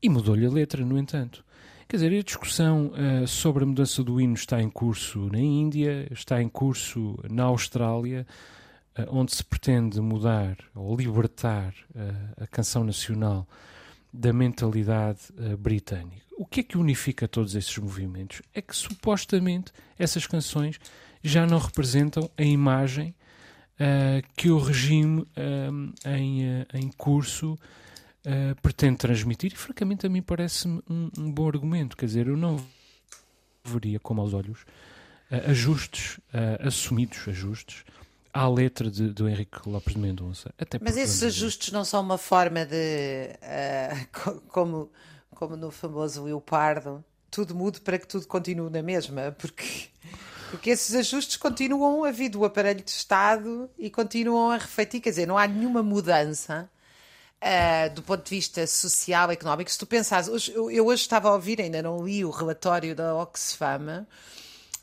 e 0.00 0.08
mudou-lhe 0.08 0.46
a 0.46 0.50
letra, 0.50 0.86
no 0.86 0.96
entanto. 0.96 1.44
Quer 1.86 1.96
dizer, 1.98 2.18
a 2.18 2.22
discussão 2.22 2.92
uh, 2.92 3.26
sobre 3.26 3.62
a 3.62 3.66
mudança 3.66 4.02
do 4.02 4.20
hino 4.20 4.34
está 4.34 4.60
em 4.60 4.70
curso 4.70 5.28
na 5.30 5.38
Índia, 5.38 6.08
está 6.10 6.40
em 6.40 6.48
curso 6.48 7.18
na 7.30 7.44
Austrália, 7.44 8.26
uh, 8.98 9.04
onde 9.10 9.34
se 9.34 9.44
pretende 9.44 10.00
mudar 10.00 10.56
ou 10.74 10.96
libertar 10.96 11.74
uh, 11.94 12.42
a 12.42 12.46
canção 12.46 12.84
nacional 12.84 13.46
da 14.12 14.32
mentalidade 14.32 15.20
britânica. 15.58 16.22
O 16.38 16.46
que 16.46 16.60
é 16.60 16.62
que 16.62 16.78
unifica 16.78 17.26
todos 17.26 17.56
esses 17.56 17.76
movimentos? 17.78 18.42
É 18.54 18.62
que 18.62 18.74
supostamente 18.74 19.72
essas 19.98 20.24
canções 20.24 20.78
já 21.22 21.44
não 21.44 21.58
representam 21.58 22.30
a 22.38 22.42
imagem 22.44 23.12
que 24.36 24.50
o 24.50 24.58
regime 24.58 25.26
em, 26.06 26.64
em 26.72 26.92
curso 26.96 27.54
uh, 27.54 27.58
pretende 28.62 28.96
transmitir, 28.96 29.52
e 29.52 29.56
francamente 29.56 30.06
a 30.06 30.08
mim 30.08 30.22
parece-me 30.22 30.82
um, 30.88 31.10
um, 31.18 31.30
bom 31.30 31.46
argumento. 31.46 31.96
Quer 31.96 32.06
dizer, 32.06 32.26
eu 32.26 32.36
não 32.36 32.64
veria 33.64 34.00
com 34.00 34.14
maus 34.14 34.32
olhos 34.32 34.62
uh, 35.30 35.50
ajustes, 35.50 36.18
uh, 36.32 36.66
assumidos 36.66 37.28
ajustes, 37.28 37.84
à 38.32 38.48
letra 38.48 38.90
de, 38.90 39.08
do 39.08 39.28
Henrique 39.28 39.68
Lopes 39.68 39.94
de 39.94 40.00
Mendonça. 40.00 40.52
Até 40.58 40.78
Mas 40.80 40.96
esses 40.96 41.22
ajustes 41.22 41.70
não 41.70 41.84
são 41.84 42.00
uma 42.00 42.18
forma 42.18 42.64
de, 42.64 43.30
como, 44.48 44.90
como 45.30 45.56
no 45.56 45.70
famoso 45.70 46.24
Leopardo, 46.24 47.04
tudo 47.30 47.54
mude 47.54 47.80
para 47.80 47.98
que 47.98 48.08
tudo 48.08 48.26
continue 48.26 48.70
na 48.70 48.82
mesma, 48.82 49.34
porque 49.38 49.88
porque 50.50 50.70
esses 50.70 50.94
ajustes 50.94 51.36
continuam 51.36 52.04
a 52.04 52.12
vir 52.12 52.28
do 52.28 52.44
aparelho 52.44 52.80
de 52.80 52.88
Estado 52.88 53.68
e 53.76 53.90
continuam 53.90 54.52
a 54.52 54.56
refletir, 54.56 55.00
quer 55.00 55.10
dizer, 55.10 55.26
não 55.26 55.36
há 55.36 55.48
nenhuma 55.48 55.82
mudança 55.82 56.70
Uh, 57.42 57.90
do 57.94 58.02
ponto 58.02 58.24
de 58.24 58.30
vista 58.30 58.66
social, 58.66 59.30
económico, 59.30 59.70
se 59.70 59.78
tu 59.78 59.86
pensares, 59.86 60.28
hoje, 60.28 60.50
eu, 60.54 60.70
eu, 60.70 60.86
hoje 60.86 61.02
estava 61.02 61.28
a 61.28 61.34
ouvir, 61.34 61.60
ainda 61.60 61.82
não 61.82 62.02
li 62.02 62.24
o 62.24 62.30
relatório 62.30 62.94
da 62.94 63.14
Oxfam, 63.14 64.06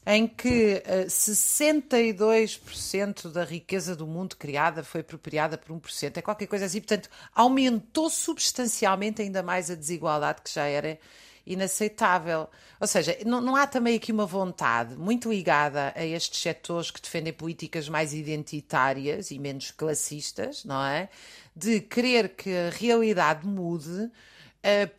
em 0.05 0.27
que 0.27 0.84
uh, 0.86 1.05
ah, 1.05 1.08
62% 1.08 3.31
da 3.31 3.43
riqueza 3.43 3.96
do 3.96 4.05
mundo 4.05 4.36
criada 4.36 4.84
foi 4.84 5.01
apropriada 5.01 5.58
por 5.58 5.75
1%, 5.75 6.17
é 6.17 6.22
qualquer 6.22 6.46
coisa 6.46 6.65
assim, 6.65 6.81
portanto, 6.81 7.10
aumentou 7.34 8.12
substancialmente 8.12 9.24
ainda 9.24 9.41
mais 9.41 9.72
a 9.72 9.75
desigualdade 9.75 10.43
que 10.43 10.53
já 10.53 10.65
era 10.65 11.00
inaceitável. 11.46 12.48
Ou 12.79 12.88
seja, 12.88 13.17
não, 13.25 13.41
não, 13.41 13.55
há 13.55 13.67
também 13.67 13.96
aqui 13.96 14.12
uma 14.12 14.25
vontade 14.25 14.96
muito 14.96 15.29
ligada 15.29 15.93
a 15.96 16.05
estes 16.05 16.41
setores 16.41 16.91
que 16.91 17.01
defendem 17.01 17.34
políticas 17.34 17.89
mais 17.89 18.13
identitárias 18.13 19.31
e 19.31 19.39
menos 19.39 19.72
classistas, 19.72 20.63
não 20.63 20.84
é? 20.84 21.10
De 21.55 21.81
querer 21.81 22.29
que 22.29 22.50
a 22.50 22.70
realidade 22.70 23.46
mude 23.46 23.89
uh, 23.89 24.12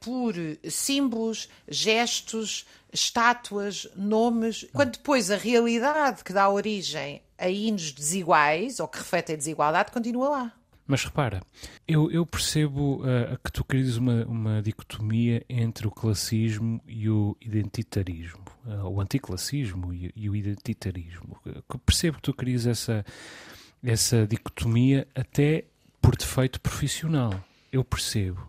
por 0.00 0.35
símbolos, 0.68 1.49
gestos, 1.68 2.66
estátuas, 2.92 3.88
nomes, 3.97 4.66
quando 4.73 4.92
depois 4.92 5.30
a 5.30 5.37
realidade 5.37 6.23
que 6.23 6.32
dá 6.32 6.49
origem 6.49 7.23
a 7.38 7.49
hinos 7.49 7.92
desiguais 7.92 8.78
ou 8.78 8.87
que 8.87 8.99
refletem 8.99 9.37
desigualdade 9.37 9.90
continua 9.90 10.28
lá. 10.28 10.52
Mas 10.87 11.04
repara, 11.04 11.40
eu, 11.87 12.11
eu 12.11 12.26
percebo 12.26 13.02
uh, 13.02 13.38
que 13.42 13.52
tu 13.52 13.64
queres 13.64 13.97
uma, 13.97 14.26
uma 14.26 14.62
dicotomia 14.62 15.44
entre 15.49 15.87
o 15.87 15.90
classismo 15.90 16.82
e 16.87 17.09
o 17.09 17.37
identitarismo, 17.40 18.44
uh, 18.66 18.88
o 18.88 19.00
anticlassismo 19.00 19.94
e, 19.94 20.12
e 20.14 20.28
o 20.28 20.37
identitarismo. 20.37 21.40
Uh, 21.47 21.78
percebo 21.78 22.16
que 22.16 22.23
tu 22.23 22.35
querias 22.35 22.66
essa, 22.66 23.04
essa 23.82 24.26
dicotomia 24.26 25.06
até 25.14 25.64
por 26.02 26.16
defeito 26.16 26.61
profissional. 26.61 27.32
Eu 27.73 27.82
percebo. 27.82 28.47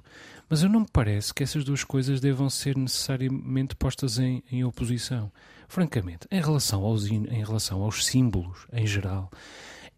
Mas 0.49 0.61
eu 0.61 0.69
não 0.69 0.81
me 0.81 0.87
parece 0.91 1.33
que 1.33 1.43
essas 1.43 1.63
duas 1.63 1.83
coisas 1.83 2.19
devam 2.19 2.49
ser 2.49 2.75
necessariamente 2.75 3.75
postas 3.75 4.19
em, 4.19 4.43
em 4.51 4.63
oposição. 4.63 5.31
Francamente, 5.69 6.27
em 6.29 6.41
relação, 6.41 6.83
aos, 6.83 7.05
em 7.05 7.43
relação 7.43 7.81
aos 7.81 8.05
símbolos 8.05 8.67
em 8.73 8.85
geral, 8.85 9.31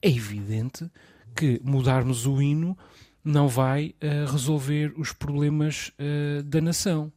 é 0.02 0.10
evidente 0.10 0.90
que 1.36 1.60
mudarmos 1.64 2.28
o 2.28 2.42
hino 2.42 2.78
não 3.24 3.48
vai 3.48 3.96
uh, 3.96 4.32
resolver 4.32 4.94
os 4.96 5.12
problemas 5.12 5.92
uh, 6.00 6.44
da 6.44 6.62
nação. 6.62 7.12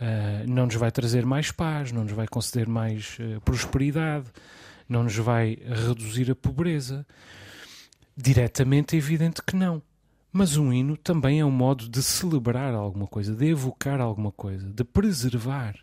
Uh, 0.00 0.50
não 0.50 0.64
nos 0.64 0.74
vai 0.74 0.90
trazer 0.90 1.26
mais 1.26 1.52
paz, 1.52 1.92
não 1.92 2.02
nos 2.02 2.12
vai 2.12 2.26
conceder 2.26 2.66
mais 2.66 3.18
prosperidade, 3.44 4.26
não 4.88 5.04
nos 5.04 5.16
vai 5.16 5.58
reduzir 5.64 6.30
a 6.30 6.34
pobreza. 6.34 7.06
Diretamente 8.16 8.94
é 8.94 8.98
evidente 8.98 9.42
que 9.42 9.56
não. 9.56 9.82
Mas 10.32 10.56
um 10.56 10.72
hino 10.72 10.96
também 10.96 11.40
é 11.40 11.44
um 11.44 11.50
modo 11.50 11.88
de 11.88 12.02
celebrar 12.02 12.74
alguma 12.74 13.06
coisa, 13.06 13.34
de 13.34 13.46
evocar 13.46 14.00
alguma 14.00 14.32
coisa, 14.32 14.68
de 14.68 14.82
preservar 14.82 15.76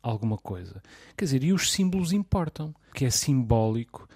alguma 0.00 0.36
coisa. 0.38 0.80
Quer 1.16 1.24
dizer, 1.24 1.42
e 1.42 1.52
os 1.52 1.72
símbolos 1.72 2.12
importam, 2.12 2.72
que 2.94 3.04
é 3.04 3.10
simbólico, 3.10 4.08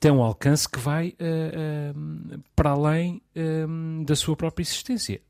tem 0.00 0.10
um 0.10 0.22
alcance 0.22 0.68
que 0.68 0.78
vai 0.78 1.10
uh, 1.10 1.96
uh, 1.96 2.42
para 2.56 2.70
além 2.70 3.22
uh, 3.36 4.04
da 4.04 4.16
sua 4.16 4.36
própria 4.36 4.62
existência. 4.62 5.20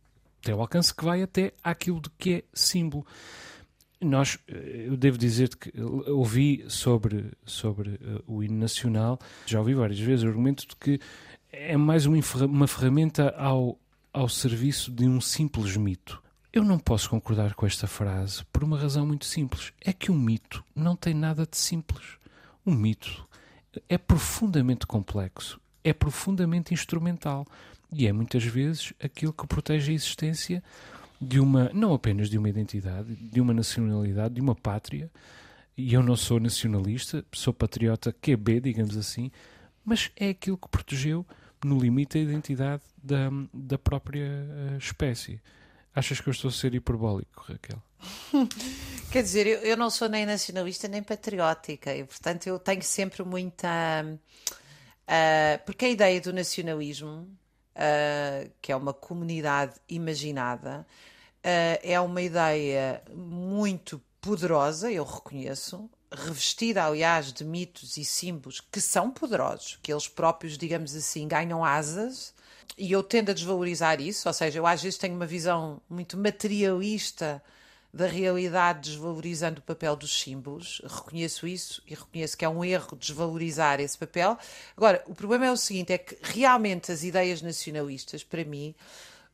Tem 0.41 0.55
um 0.55 0.61
alcance 0.61 0.95
que 0.95 1.05
vai 1.05 1.23
até 1.23 1.53
àquilo 1.63 2.01
de 2.01 2.11
que 2.19 2.35
é 2.35 2.45
símbolo. 2.55 3.07
Nós, 4.01 4.37
eu 4.49 4.97
devo 4.97 5.17
dizer 5.17 5.55
que 5.55 5.73
ouvi 5.81 6.65
sobre, 6.67 7.31
sobre 7.47 8.01
o 8.27 8.43
hino 8.43 8.59
nacional, 8.59 9.17
já 9.47 9.61
ouvi 9.61 9.75
várias 9.75 10.01
vezes 10.01 10.25
o 10.25 10.29
argumento 10.29 10.67
de 10.67 10.75
que 10.75 10.99
é 11.53 11.77
mais 11.77 12.07
uma 12.07 12.67
ferramenta 12.67 13.29
ao, 13.37 13.79
ao 14.11 14.27
serviço 14.27 14.91
de 14.91 15.07
um 15.07 15.21
simples 15.21 15.77
mito. 15.77 16.21
Eu 16.51 16.65
não 16.65 16.79
posso 16.79 17.11
concordar 17.11 17.55
com 17.55 17.67
esta 17.67 17.87
frase 17.87 18.43
por 18.47 18.65
uma 18.65 18.79
razão 18.79 19.07
muito 19.07 19.27
simples. 19.27 19.73
É 19.79 19.93
que 19.93 20.11
um 20.11 20.19
mito 20.19 20.65
não 20.75 20.97
tem 20.97 21.13
nada 21.13 21.47
de 21.47 21.59
simples. 21.59 22.19
Um 22.65 22.75
mito 22.75 23.29
é 23.87 23.99
profundamente 23.99 24.87
complexo, 24.87 25.61
é 25.85 25.93
profundamente 25.93 26.73
instrumental 26.73 27.47
e 27.93 28.07
é 28.07 28.13
muitas 28.13 28.45
vezes 28.45 28.95
aquilo 29.03 29.33
que 29.33 29.47
protege 29.47 29.93
a 29.93 29.95
existência 29.95 30.63
de 31.21 31.39
uma, 31.39 31.71
não 31.75 31.93
apenas 31.93 32.31
de 32.31 32.39
uma 32.39 32.49
identidade, 32.49 33.15
de 33.15 33.41
uma 33.41 33.53
nacionalidade, 33.53 34.35
de 34.35 34.41
uma 34.41 34.55
pátria. 34.55 35.11
E 35.77 35.93
eu 35.93 36.03
não 36.03 36.17
sou 36.17 36.41
nacionalista, 36.41 37.25
sou 37.33 37.53
patriota 37.53 38.13
QB, 38.13 38.61
digamos 38.61 38.97
assim, 38.97 39.31
mas 39.85 40.11
é 40.17 40.31
aquilo 40.31 40.57
que 40.57 40.69
protegeu 40.69 41.27
no 41.65 41.79
limite, 41.79 42.19
a 42.19 42.21
identidade 42.21 42.83
da, 43.03 43.31
da 43.53 43.79
própria 43.79 44.27
uh, 44.27 44.79
espécie. 44.79 45.41
Achas 45.95 46.21
que 46.21 46.29
eu 46.29 46.33
estou 46.33 46.49
a 46.49 46.53
ser 46.53 46.75
hiperbólico, 46.75 47.45
Raquel? 47.47 47.83
Quer 49.13 49.23
dizer, 49.23 49.47
eu, 49.47 49.59
eu, 49.61 49.77
não 49.77 49.91
sou 49.91 50.09
nem 50.09 50.25
nacionalista 50.25 50.89
nem 50.89 51.03
patriótica 51.03 51.95
e, 51.95 52.05
portanto, 52.05 52.47
eu 52.47 52.59
tenho 52.59 52.83
sempre 52.83 53.23
muita. 53.23 53.69
Uh, 55.03 55.65
porque 55.67 55.85
a 55.85 55.89
ideia 55.91 56.21
do 56.21 56.33
nacionalismo, 56.33 57.29
uh, 57.77 58.51
que 58.61 58.73
é 58.73 58.77
uma 58.77 58.95
comunidade 58.95 59.75
imaginada, 59.89 60.87
uh, 61.45 61.79
é 61.83 62.01
uma 62.01 62.23
ideia 62.23 63.03
muito 63.15 64.03
poderosa, 64.21 64.91
eu 64.91 65.05
reconheço, 65.05 65.91
revestida, 66.13 66.85
aliás, 66.85 67.33
de 67.33 67.45
mitos 67.45 67.97
e 67.97 68.05
símbolos 68.05 68.61
que 68.61 68.81
são 68.81 69.11
poderosos, 69.11 69.79
que 69.83 69.93
eles 69.93 70.09
próprios, 70.09 70.59
digamos 70.59 70.95
assim, 70.95 71.27
ganham 71.27 71.65
asas, 71.65 72.35
e 72.77 72.91
eu 72.93 73.03
tendo 73.03 73.31
a 73.31 73.35
desvalorizar 73.35 74.01
isso, 74.01 74.29
ou 74.29 74.33
seja, 74.33 74.59
eu 74.59 74.67
às 74.67 74.83
vezes 74.83 74.99
tenho 74.99 75.15
uma 75.15 75.27
visão 75.27 75.81
muito 75.89 76.17
materialista 76.17 77.43
da 77.93 78.07
realidade, 78.07 78.91
desvalorizando 78.91 79.61
o 79.61 79.63
papel 79.63 79.95
dos 79.95 80.19
símbolos. 80.19 80.81
Reconheço 80.83 81.47
isso 81.47 81.83
e 81.87 81.95
reconheço 81.95 82.37
que 82.39 82.45
é 82.45 82.49
um 82.49 82.65
erro 82.65 82.97
desvalorizar 82.97 83.81
esse 83.81 83.99
papel. 83.99 84.39
Agora, 84.75 85.03
o 85.07 85.15
problema 85.15 85.47
é 85.47 85.53
o 85.53 85.57
seguinte: 85.57 85.93
é 85.93 85.99
que 85.99 86.17
realmente 86.23 86.91
as 86.91 87.05
ideias 87.05 87.43
nacionalistas, 87.43 88.25
para 88.25 88.45
mim, 88.45 88.75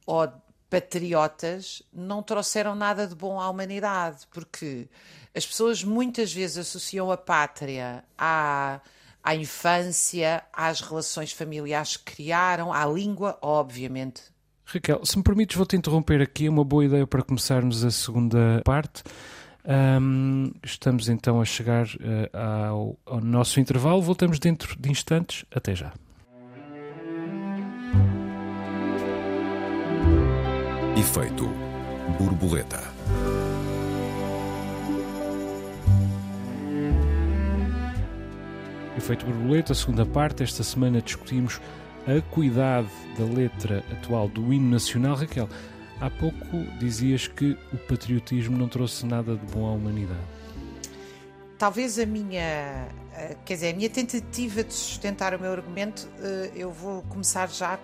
ou 0.04 0.28
patriotas, 0.70 1.82
não 1.92 2.22
trouxeram 2.22 2.74
nada 2.74 3.06
de 3.06 3.14
bom 3.14 3.40
à 3.40 3.48
humanidade, 3.48 4.26
porque 4.30 4.88
as 5.34 5.46
pessoas 5.46 5.82
muitas 5.82 6.32
vezes 6.32 6.58
associam 6.58 7.10
a 7.10 7.16
pátria 7.16 8.04
à, 8.16 8.80
à 9.22 9.34
infância, 9.34 10.42
às 10.52 10.80
relações 10.80 11.32
familiares 11.32 11.96
que 11.96 12.14
criaram, 12.14 12.72
à 12.72 12.84
língua, 12.86 13.38
obviamente. 13.40 14.22
Raquel, 14.64 15.04
se 15.04 15.16
me 15.16 15.24
permites, 15.24 15.56
vou-te 15.56 15.76
interromper 15.76 16.20
aqui. 16.20 16.46
É 16.46 16.50
uma 16.50 16.64
boa 16.64 16.84
ideia 16.84 17.06
para 17.06 17.22
começarmos 17.22 17.84
a 17.84 17.90
segunda 17.90 18.60
parte. 18.64 19.02
Um, 19.64 20.52
estamos 20.62 21.08
então 21.08 21.40
a 21.40 21.44
chegar 21.44 21.86
uh, 21.86 22.36
ao, 22.36 22.98
ao 23.06 23.20
nosso 23.20 23.60
intervalo. 23.60 24.02
Voltamos 24.02 24.38
dentro 24.38 24.78
de 24.78 24.90
instantes. 24.90 25.44
Até 25.50 25.74
já. 25.74 25.92
Efeito 30.98 31.46
borboleta. 32.18 32.82
Efeito 38.96 39.24
borboleta, 39.24 39.74
segunda 39.74 40.04
parte. 40.04 40.42
Esta 40.42 40.64
semana 40.64 41.00
discutimos 41.00 41.60
a 42.04 42.20
cuidade 42.32 42.88
da 43.16 43.24
letra 43.24 43.84
atual 43.92 44.28
do 44.28 44.52
hino 44.52 44.68
nacional. 44.68 45.14
Raquel, 45.14 45.48
há 46.00 46.10
pouco 46.10 46.64
dizias 46.80 47.28
que 47.28 47.56
o 47.72 47.78
patriotismo 47.88 48.58
não 48.58 48.66
trouxe 48.66 49.06
nada 49.06 49.36
de 49.36 49.46
bom 49.52 49.68
à 49.68 49.72
humanidade. 49.74 50.18
Talvez 51.56 51.96
a 52.00 52.06
minha, 52.06 52.88
quer 53.44 53.54
dizer, 53.54 53.72
a 53.72 53.76
minha 53.76 53.88
tentativa 53.88 54.64
de 54.64 54.74
sustentar 54.74 55.32
o 55.32 55.40
meu 55.40 55.52
argumento, 55.52 56.08
eh, 56.20 56.50
eu 56.56 56.72
vou 56.72 57.02
começar 57.02 57.48
já 57.48 57.78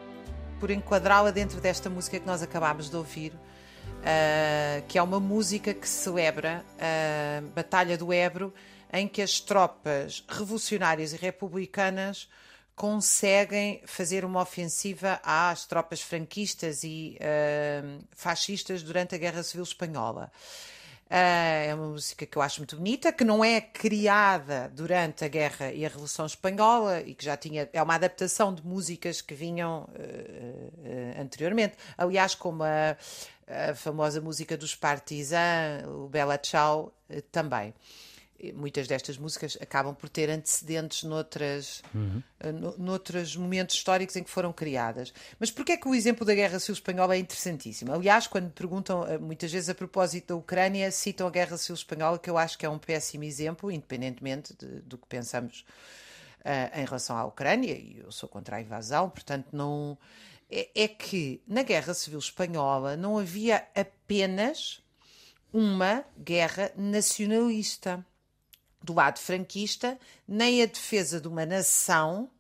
por 0.61 0.71
enquadrá-la 0.71 1.31
dentro 1.31 1.61
desta 1.61 1.91
música 1.91 2.19
que 2.19 2.27
nós 2.27 2.43
acabámos 2.43 2.89
de 2.89 2.97
ouvir, 2.97 3.33
uh, 3.33 4.87
que 4.89 4.99
é 4.99 5.03
uma 5.03 5.21
música 5.21 5.75
que 5.75 5.89
celebra 5.89 6.65
a 6.79 7.41
Batalha 7.55 7.97
do 7.97 8.13
Ebro, 8.13 8.53
em 8.93 9.09
que 9.09 9.21
as 9.21 9.41
tropas 9.41 10.25
revolucionárias 10.29 11.13
e 11.13 11.17
republicanas 11.17 12.29
conseguem 12.77 13.83
fazer 13.87 14.25
uma 14.25 14.41
ofensiva 14.41 15.21
às 15.23 15.65
tropas 15.65 16.01
franquistas 16.01 16.83
e 16.83 17.17
uh, 17.21 18.05
fascistas 18.13 18.83
durante 18.83 19.15
a 19.15 19.19
Guerra 19.19 19.43
Civil 19.43 19.63
Espanhola. 19.63 20.31
Uh, 21.15 21.69
é 21.69 21.73
uma 21.77 21.91
música 21.91 22.27
que 22.27 22.37
eu 22.37 22.43
acho 22.43 22.59
muito 22.59 22.75
bonita, 22.75 23.13
que 23.13 23.23
não 23.23 23.45
é 23.45 23.61
criada 23.61 24.69
durante 24.75 25.25
a 25.25 25.29
Guerra 25.29 25.71
e 25.71 25.87
a 25.87 25.89
Revolução 25.89 26.27
Espanhola 26.27 27.03
e 27.03 27.15
que 27.15 27.25
já 27.25 27.37
tinha. 27.37 27.71
É 27.73 27.81
uma 27.81 27.95
adaptação 27.95 28.53
de 28.53 28.67
músicas 28.67 29.21
que 29.21 29.33
vinham 29.33 29.83
uh, 29.83 29.87
uh, 29.87 31.23
anteriormente. 31.23 31.77
Aliás, 31.97 32.35
como 32.35 32.65
a, 32.65 32.97
a, 33.47 33.75
famosa 33.77 34.21
música 34.21 34.57
dos 34.57 34.75
Partizan, 34.75 35.85
o 35.87 36.09
Bella 36.09 36.37
Ciao, 36.43 36.93
também 37.31 37.73
muitas 38.55 38.87
destas 38.87 39.17
músicas 39.17 39.57
acabam 39.61 39.95
por 39.95 40.09
ter 40.09 40.29
antecedentes 40.29 41.05
noutras, 41.05 41.83
uhum. 41.95 42.23
no, 42.53 42.77
noutros 42.77 43.37
momentos 43.37 43.77
históricos 43.77 44.17
em 44.17 44.23
que 44.23 44.31
foram 44.31 44.53
criadas. 44.53 45.13
Mas 45.39 45.51
porquê 45.51 45.73
é 45.73 45.77
que 45.77 45.89
o 45.89 45.95
exemplo 45.95 46.27
da 46.27 46.35
Guerra 46.35 46.59
Civil 46.59 46.75
Espanhola 46.75 47.15
é 47.15 47.19
interessantíssimo? 47.19 47.93
Aliás, 47.93 48.27
quando 48.27 48.51
perguntam, 48.51 49.07
eh, 49.07 49.19
muitas 49.19 49.53
vezes 49.53 49.69
a 49.69 49.75
propósito 49.75 50.29
da 50.29 50.37
Ucrânia, 50.37 50.91
citam 50.91 51.27
a 51.27 51.31
Guerra 51.31 51.57
Civil 51.57 51.77
Espanhola, 51.77 52.19
que 52.19 52.29
eu 52.29 52.37
acho 52.37 52.59
que 52.59 52.67
é 52.67 52.69
um 52.69 52.79
péssimo 52.79 53.25
exemplo, 53.25 53.71
independentemente 53.71 54.55
de, 54.59 54.81
do 54.83 54.99
que 54.99 55.07
pensamos 55.07 55.65
uh, 56.41 56.79
em 56.79 56.85
relação 56.85 57.17
à 57.17 57.25
Ucrânia, 57.25 57.73
e 57.73 57.99
eu 57.99 58.13
sou 58.13 58.29
contra 58.29 58.57
a 58.57 58.61
invasão, 58.61 59.09
portanto 59.09 59.49
não... 59.53 59.97
É, 60.51 60.85
é 60.85 60.89
que 60.89 61.41
na 61.49 61.63
Guerra 61.63 61.95
Civil 61.95 62.19
Espanhola 62.19 62.99
não 62.99 63.19
havia 63.19 63.67
apenas 63.75 64.85
uma 65.51 66.05
guerra 66.19 66.71
nacionalista 66.77 68.05
do 68.85 68.95
lado 68.95 69.19
franquista, 69.19 69.99
nem 70.29 70.63
a 70.63 70.67
defesa 70.67 71.21
de 71.21 71.27
uma 71.27 71.47
nação 71.47 72.31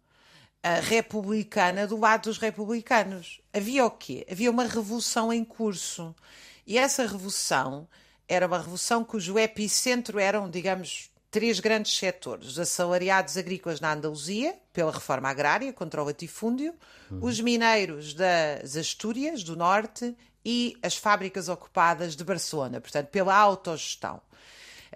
republicana 0.82 1.86
do 1.86 1.98
lado 1.98 2.22
dos 2.22 2.38
republicanos. 2.38 3.40
Havia 3.52 3.84
o 3.84 3.90
quê? 3.90 4.26
Havia 4.30 4.50
uma 4.50 4.64
revolução 4.64 5.32
em 5.32 5.44
curso. 5.44 6.14
E 6.66 6.78
essa 6.78 7.02
revolução 7.02 7.86
era 8.26 8.46
uma 8.46 8.58
revolução 8.58 9.04
cujo 9.04 9.38
epicentro 9.38 10.18
eram, 10.18 10.48
digamos, 10.48 11.10
três 11.30 11.60
grandes 11.60 11.96
setores: 11.98 12.46
os 12.46 12.58
assalariados 12.58 13.36
agrícolas 13.36 13.80
na 13.80 13.92
Andaluzia, 13.92 14.54
pela 14.72 14.92
reforma 14.92 15.28
agrária 15.28 15.72
contra 15.72 16.00
o 16.00 16.06
latifúndio, 16.06 16.74
uhum. 17.10 17.18
os 17.22 17.40
mineiros 17.40 18.14
das 18.14 18.76
Astúrias, 18.76 19.42
do 19.42 19.56
norte, 19.56 20.16
e 20.44 20.76
as 20.82 20.96
fábricas 20.96 21.48
ocupadas 21.48 22.14
de 22.14 22.22
Barcelona, 22.22 22.80
portanto, 22.80 23.08
pela 23.08 23.34
autogestão. 23.34 24.20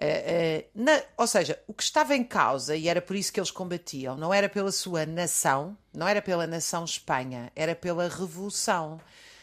Uh, 0.01 0.61
uh, 0.61 0.69
na, 0.73 1.01
ou 1.17 1.27
seja, 1.27 1.59
o 1.67 1.73
que 1.73 1.83
estava 1.83 2.15
em 2.15 2.23
causa, 2.23 2.73
e 2.73 2.87
era 2.87 3.01
por 3.01 3.17
isso 3.17 3.33
que 3.33 3.39
eles 3.39 3.51
combatiam, 3.51 4.15
não 4.15 4.33
era 4.33 4.47
pela 4.47 4.71
sua 4.71 5.05
nação, 5.05 5.77
não 5.93 6.07
era 6.07 6.21
pela 6.21 6.47
nação 6.47 6.85
Espanha, 6.85 7.51
era 7.53 7.75
pela 7.75 8.07
revolução. 8.07 9.01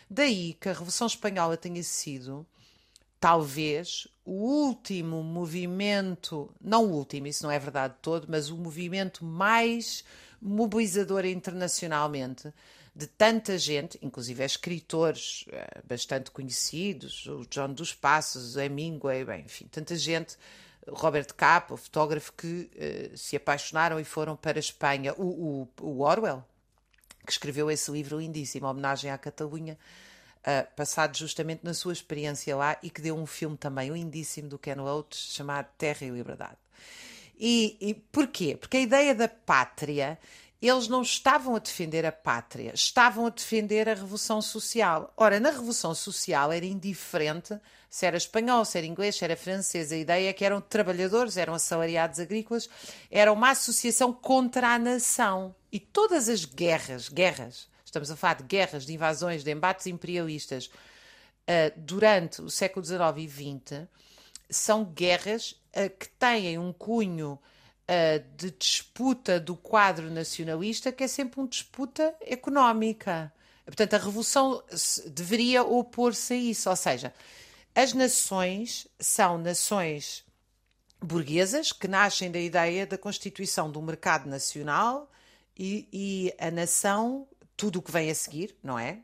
Daí 0.08 0.54
que 0.54 0.68
a 0.68 0.72
Revolução 0.72 1.06
Espanhola 1.06 1.58
tenha 1.58 1.82
sido, 1.82 2.46
talvez, 3.20 4.08
o 4.24 4.32
último 4.32 5.22
movimento, 5.22 6.50
não 6.60 6.86
o 6.86 6.92
último, 6.92 7.26
isso 7.26 7.42
não 7.42 7.50
é 7.50 7.58
verdade 7.58 7.94
todo, 8.00 8.26
mas 8.28 8.48
o 8.48 8.56
movimento 8.56 9.24
mais 9.24 10.04
mobilizador 10.40 11.24
internacionalmente 11.26 12.52
de 12.96 13.06
tanta 13.06 13.58
gente, 13.58 13.98
inclusive 14.00 14.42
escritores 14.42 15.44
uh, 15.48 15.86
bastante 15.86 16.30
conhecidos, 16.30 17.26
o 17.26 17.44
John 17.50 17.74
dos 17.74 17.94
Passos, 17.94 18.56
Hemingway, 18.56 19.22
bem, 19.22 19.44
enfim, 19.44 19.68
tanta 19.70 19.94
gente, 19.96 20.38
Robert 20.88 21.26
Capa, 21.36 21.74
o 21.74 21.76
fotógrafo, 21.76 22.32
que 22.32 22.70
uh, 22.74 23.16
se 23.16 23.36
apaixonaram 23.36 24.00
e 24.00 24.04
foram 24.04 24.34
para 24.34 24.58
a 24.58 24.60
Espanha. 24.60 25.12
O, 25.18 25.68
o, 25.78 25.82
o, 25.82 26.00
Orwell, 26.00 26.42
que 27.26 27.32
escreveu 27.32 27.70
esse 27.70 27.90
livro 27.90 28.18
lindíssimo, 28.18 28.66
homenagem 28.66 29.10
à 29.10 29.18
Catalunha, 29.18 29.76
uh, 30.38 30.74
passado 30.74 31.14
justamente 31.18 31.64
na 31.64 31.74
sua 31.74 31.92
experiência 31.92 32.56
lá 32.56 32.78
e 32.82 32.88
que 32.88 33.02
deu 33.02 33.14
um 33.14 33.26
filme 33.26 33.58
também 33.58 33.90
lindíssimo 33.90 34.48
do 34.48 34.58
Ken 34.58 34.76
Loach 34.76 35.14
chamado 35.14 35.68
Terra 35.76 36.06
e 36.06 36.08
Liberdade. 36.08 36.56
E, 37.38 37.76
e 37.78 37.92
porquê? 37.92 38.56
Porque 38.56 38.78
a 38.78 38.80
ideia 38.80 39.14
da 39.14 39.28
pátria 39.28 40.18
eles 40.60 40.88
não 40.88 41.02
estavam 41.02 41.54
a 41.54 41.58
defender 41.58 42.06
a 42.06 42.12
pátria, 42.12 42.72
estavam 42.74 43.26
a 43.26 43.30
defender 43.30 43.88
a 43.88 43.94
revolução 43.94 44.40
social. 44.40 45.12
Ora, 45.16 45.38
na 45.38 45.50
revolução 45.50 45.94
social 45.94 46.50
era 46.50 46.64
indiferente 46.64 47.58
se 47.88 48.04
era 48.04 48.16
espanhol, 48.16 48.64
se 48.64 48.76
era 48.76 48.86
inglês, 48.86 49.16
se 49.16 49.24
era 49.24 49.36
francês. 49.36 49.92
A 49.92 49.96
ideia 49.96 50.28
é 50.28 50.32
que 50.32 50.44
eram 50.44 50.60
trabalhadores, 50.60 51.36
eram 51.36 51.54
assalariados 51.54 52.20
agrícolas, 52.20 52.68
era 53.10 53.32
uma 53.32 53.50
associação 53.50 54.12
contra 54.12 54.74
a 54.74 54.78
nação. 54.78 55.54
E 55.72 55.78
todas 55.80 56.28
as 56.28 56.44
guerras, 56.44 57.08
guerras, 57.08 57.68
estamos 57.84 58.10
a 58.10 58.16
falar 58.16 58.34
de 58.34 58.44
guerras, 58.44 58.84
de 58.84 58.92
invasões, 58.92 59.44
de 59.44 59.50
embates 59.50 59.86
imperialistas 59.86 60.66
uh, 60.66 61.72
durante 61.76 62.42
o 62.42 62.50
século 62.50 62.84
XIX 62.84 63.00
e 63.16 63.28
XX, 63.28 63.88
são 64.50 64.84
guerras 64.84 65.52
uh, 65.52 65.88
que 65.98 66.08
têm 66.08 66.58
um 66.58 66.72
cunho 66.72 67.38
uh, 67.88 68.36
de 68.36 68.50
disputa 68.50 69.38
do 69.40 69.56
quadro 69.56 70.10
nacionalista, 70.10 70.92
que 70.92 71.04
é 71.04 71.08
sempre 71.08 71.40
uma 71.40 71.48
disputa 71.48 72.14
económica. 72.20 73.32
Portanto, 73.64 73.94
a 73.94 73.98
revolução 73.98 74.62
deveria 75.06 75.64
opor-se 75.64 76.34
a 76.34 76.36
isso, 76.36 76.70
ou 76.70 76.76
seja, 76.76 77.12
as 77.74 77.92
nações 77.92 78.86
são 78.98 79.38
nações 79.38 80.24
burguesas 81.02 81.72
que 81.72 81.88
nascem 81.88 82.30
da 82.30 82.38
ideia 82.38 82.86
da 82.86 82.96
constituição 82.96 83.70
do 83.70 83.82
mercado 83.82 84.28
nacional 84.28 85.10
e, 85.58 85.88
e 85.92 86.34
a 86.38 86.50
nação, 86.50 87.26
tudo 87.56 87.80
o 87.80 87.82
que 87.82 87.90
vem 87.90 88.10
a 88.10 88.14
seguir, 88.14 88.56
não 88.62 88.78
é? 88.78 89.00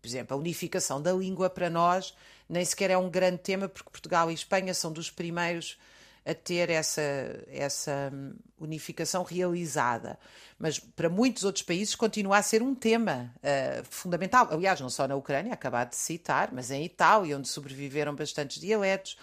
Por 0.00 0.06
exemplo, 0.06 0.36
a 0.36 0.40
unificação 0.40 1.02
da 1.02 1.12
língua 1.12 1.50
para 1.50 1.68
nós 1.68 2.14
nem 2.48 2.64
sequer 2.64 2.90
é 2.90 2.98
um 2.98 3.10
grande 3.10 3.38
tema, 3.38 3.68
porque 3.68 3.90
Portugal 3.90 4.30
e 4.30 4.34
Espanha 4.34 4.72
são 4.72 4.92
dos 4.92 5.10
primeiros 5.10 5.78
a 6.26 6.34
ter 6.34 6.70
essa, 6.70 7.00
essa 7.46 8.12
unificação 8.58 9.22
realizada. 9.22 10.18
Mas 10.58 10.78
para 10.78 11.08
muitos 11.08 11.44
outros 11.44 11.62
países 11.62 11.94
continua 11.94 12.38
a 12.38 12.42
ser 12.42 12.62
um 12.62 12.74
tema 12.74 13.32
uh, 13.36 13.84
fundamental. 13.88 14.48
Aliás, 14.50 14.80
não 14.80 14.90
só 14.90 15.06
na 15.06 15.14
Ucrânia, 15.14 15.52
acabado 15.52 15.90
de 15.90 15.96
citar, 15.96 16.50
mas 16.52 16.72
em 16.72 16.84
Itália, 16.84 17.38
onde 17.38 17.46
sobreviveram 17.46 18.14
bastantes 18.14 18.60
dialetos, 18.60 19.16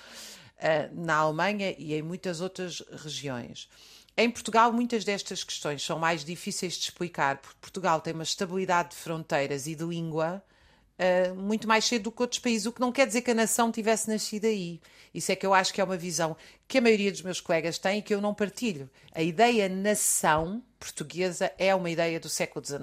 uh, 0.59 0.95
na 0.95 1.15
Alemanha 1.15 1.75
e 1.77 1.93
em 1.93 2.01
muitas 2.01 2.39
outras 2.39 2.81
regiões. 2.91 3.69
Em 4.15 4.31
Portugal, 4.31 4.71
muitas 4.71 5.03
destas 5.03 5.43
questões 5.43 5.83
são 5.83 5.99
mais 5.99 6.23
difíceis 6.23 6.73
de 6.75 6.83
explicar, 6.83 7.37
porque 7.37 7.57
Portugal 7.59 7.99
tem 7.99 8.13
uma 8.13 8.23
estabilidade 8.23 8.91
de 8.91 8.95
fronteiras 8.95 9.67
e 9.67 9.75
de 9.75 9.83
língua 9.83 10.41
uh, 10.99 11.35
muito 11.35 11.67
mais 11.67 11.85
cedo 11.85 12.03
do 12.03 12.11
que 12.11 12.21
outros 12.21 12.39
países, 12.39 12.65
o 12.65 12.71
que 12.71 12.81
não 12.81 12.91
quer 12.91 13.07
dizer 13.07 13.21
que 13.21 13.31
a 13.31 13.35
nação 13.35 13.71
tivesse 13.71 14.09
nascido 14.09 14.45
aí. 14.45 14.79
Isso 15.13 15.31
é 15.31 15.35
que 15.35 15.45
eu 15.45 15.53
acho 15.53 15.73
que 15.73 15.79
é 15.79 15.83
uma 15.83 15.97
visão 15.97 16.35
que 16.67 16.77
a 16.77 16.81
maioria 16.81 17.11
dos 17.11 17.21
meus 17.21 17.39
colegas 17.39 17.77
tem 17.77 17.99
e 17.99 18.01
que 18.01 18.13
eu 18.13 18.21
não 18.21 18.33
partilho. 18.33 18.89
A 19.13 19.21
ideia 19.21 19.69
nação 19.69 20.61
portuguesa 20.79 21.51
é 21.57 21.73
uma 21.75 21.89
ideia 21.89 22.19
do 22.19 22.27
século 22.27 22.65
XIX. 22.65 22.81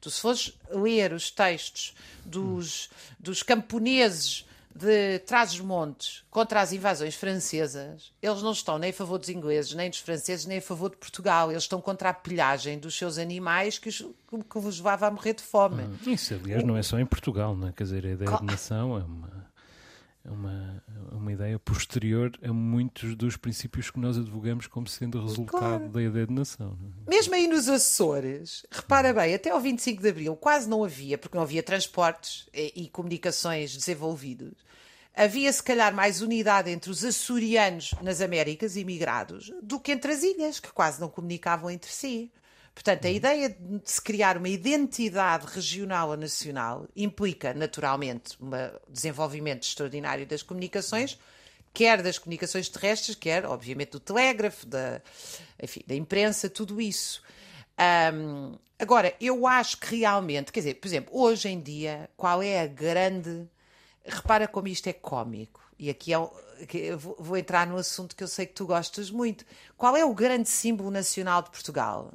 Tu, 0.00 0.10
se 0.10 0.20
fores 0.20 0.58
ler 0.68 1.12
os 1.12 1.30
textos 1.30 1.94
dos, 2.24 2.90
dos 3.18 3.42
camponeses 3.42 4.44
de 4.74 5.18
Trás-os-Montes 5.20 6.24
contra 6.30 6.60
as 6.60 6.72
invasões 6.72 7.14
francesas, 7.14 8.12
eles 8.22 8.42
não 8.42 8.52
estão 8.52 8.78
nem 8.78 8.90
a 8.90 8.92
favor 8.92 9.18
dos 9.18 9.28
ingleses, 9.28 9.74
nem 9.74 9.90
dos 9.90 9.98
franceses, 9.98 10.46
nem 10.46 10.58
a 10.58 10.62
favor 10.62 10.90
de 10.90 10.96
Portugal. 10.96 11.50
Eles 11.50 11.64
estão 11.64 11.80
contra 11.80 12.10
a 12.10 12.14
pilhagem 12.14 12.78
dos 12.78 12.96
seus 12.96 13.18
animais 13.18 13.78
que, 13.78 13.88
os, 13.88 13.98
que 13.98 14.58
vos 14.58 14.78
levava 14.78 15.06
a 15.06 15.10
morrer 15.10 15.34
de 15.34 15.42
fome. 15.42 15.82
Hum, 15.82 15.96
isso, 16.06 16.34
aliás, 16.34 16.62
não 16.64 16.76
é 16.76 16.82
só 16.82 16.98
em 16.98 17.06
Portugal, 17.06 17.56
não 17.56 17.68
é? 17.68 17.72
Quer 17.72 17.84
dizer, 17.84 18.06
a 18.06 18.10
ideia 18.10 18.36
de 18.36 18.44
nação 18.44 18.96
é 18.96 19.02
uma 19.02 19.39
uma, 20.24 20.82
uma 21.12 21.32
ideia 21.32 21.58
posterior 21.58 22.30
a 22.42 22.52
muitos 22.52 23.14
dos 23.14 23.36
princípios 23.36 23.90
que 23.90 23.98
nós 23.98 24.18
advogamos 24.18 24.66
como 24.66 24.86
sendo 24.86 25.22
resultado 25.22 25.58
claro. 25.58 25.88
da 25.88 26.02
ideia 26.02 26.26
de 26.26 26.32
nação. 26.32 26.78
É? 27.06 27.10
Mesmo 27.10 27.34
aí 27.34 27.46
nos 27.46 27.68
Açores, 27.68 28.66
repara 28.70 29.12
bem, 29.12 29.34
até 29.34 29.50
ao 29.50 29.60
25 29.60 30.02
de 30.02 30.08
Abril 30.08 30.36
quase 30.36 30.68
não 30.68 30.84
havia, 30.84 31.16
porque 31.16 31.36
não 31.36 31.42
havia 31.42 31.62
transportes 31.62 32.48
e, 32.52 32.84
e 32.84 32.88
comunicações 32.88 33.76
desenvolvidos. 33.76 34.52
Havia 35.14 35.52
se 35.52 35.62
calhar 35.62 35.94
mais 35.94 36.22
unidade 36.22 36.70
entre 36.70 36.90
os 36.90 37.04
açorianos 37.04 37.94
nas 38.00 38.20
Américas, 38.20 38.76
imigrados, 38.76 39.52
do 39.62 39.80
que 39.80 39.92
entre 39.92 40.12
as 40.12 40.22
ilhas, 40.22 40.60
que 40.60 40.72
quase 40.72 41.00
não 41.00 41.08
comunicavam 41.08 41.70
entre 41.70 41.90
si. 41.90 42.30
Portanto, 42.82 43.04
a 43.04 43.08
uhum. 43.08 43.14
ideia 43.14 43.50
de 43.50 43.80
se 43.84 44.00
criar 44.00 44.38
uma 44.38 44.48
identidade 44.48 45.46
regional 45.46 46.08
ou 46.08 46.16
nacional 46.16 46.88
implica, 46.96 47.52
naturalmente, 47.52 48.38
um 48.40 48.48
desenvolvimento 48.88 49.64
extraordinário 49.64 50.26
das 50.26 50.42
comunicações, 50.42 51.18
quer 51.74 52.02
das 52.02 52.18
comunicações 52.18 52.70
terrestres, 52.70 53.14
quer, 53.14 53.44
obviamente, 53.44 53.90
do 53.90 54.00
telégrafo, 54.00 54.64
da, 54.64 55.02
enfim, 55.62 55.82
da 55.86 55.94
imprensa, 55.94 56.48
tudo 56.48 56.80
isso. 56.80 57.22
Um, 58.14 58.56
agora, 58.78 59.14
eu 59.20 59.46
acho 59.46 59.76
que 59.76 59.96
realmente, 59.96 60.50
quer 60.50 60.60
dizer, 60.60 60.74
por 60.76 60.88
exemplo, 60.88 61.20
hoje 61.20 61.50
em 61.50 61.60
dia, 61.60 62.08
qual 62.16 62.42
é 62.42 62.62
a 62.62 62.66
grande. 62.66 63.46
Repara 64.02 64.48
como 64.48 64.68
isto 64.68 64.86
é 64.86 64.94
cómico. 64.94 65.60
E 65.78 65.90
aqui 65.90 66.14
é, 66.14 66.96
vou 66.96 67.36
entrar 67.36 67.66
no 67.66 67.76
assunto 67.76 68.16
que 68.16 68.24
eu 68.24 68.28
sei 68.28 68.46
que 68.46 68.54
tu 68.54 68.64
gostas 68.64 69.10
muito. 69.10 69.44
Qual 69.76 69.94
é 69.94 70.02
o 70.02 70.14
grande 70.14 70.48
símbolo 70.48 70.90
nacional 70.90 71.42
de 71.42 71.50
Portugal? 71.50 72.10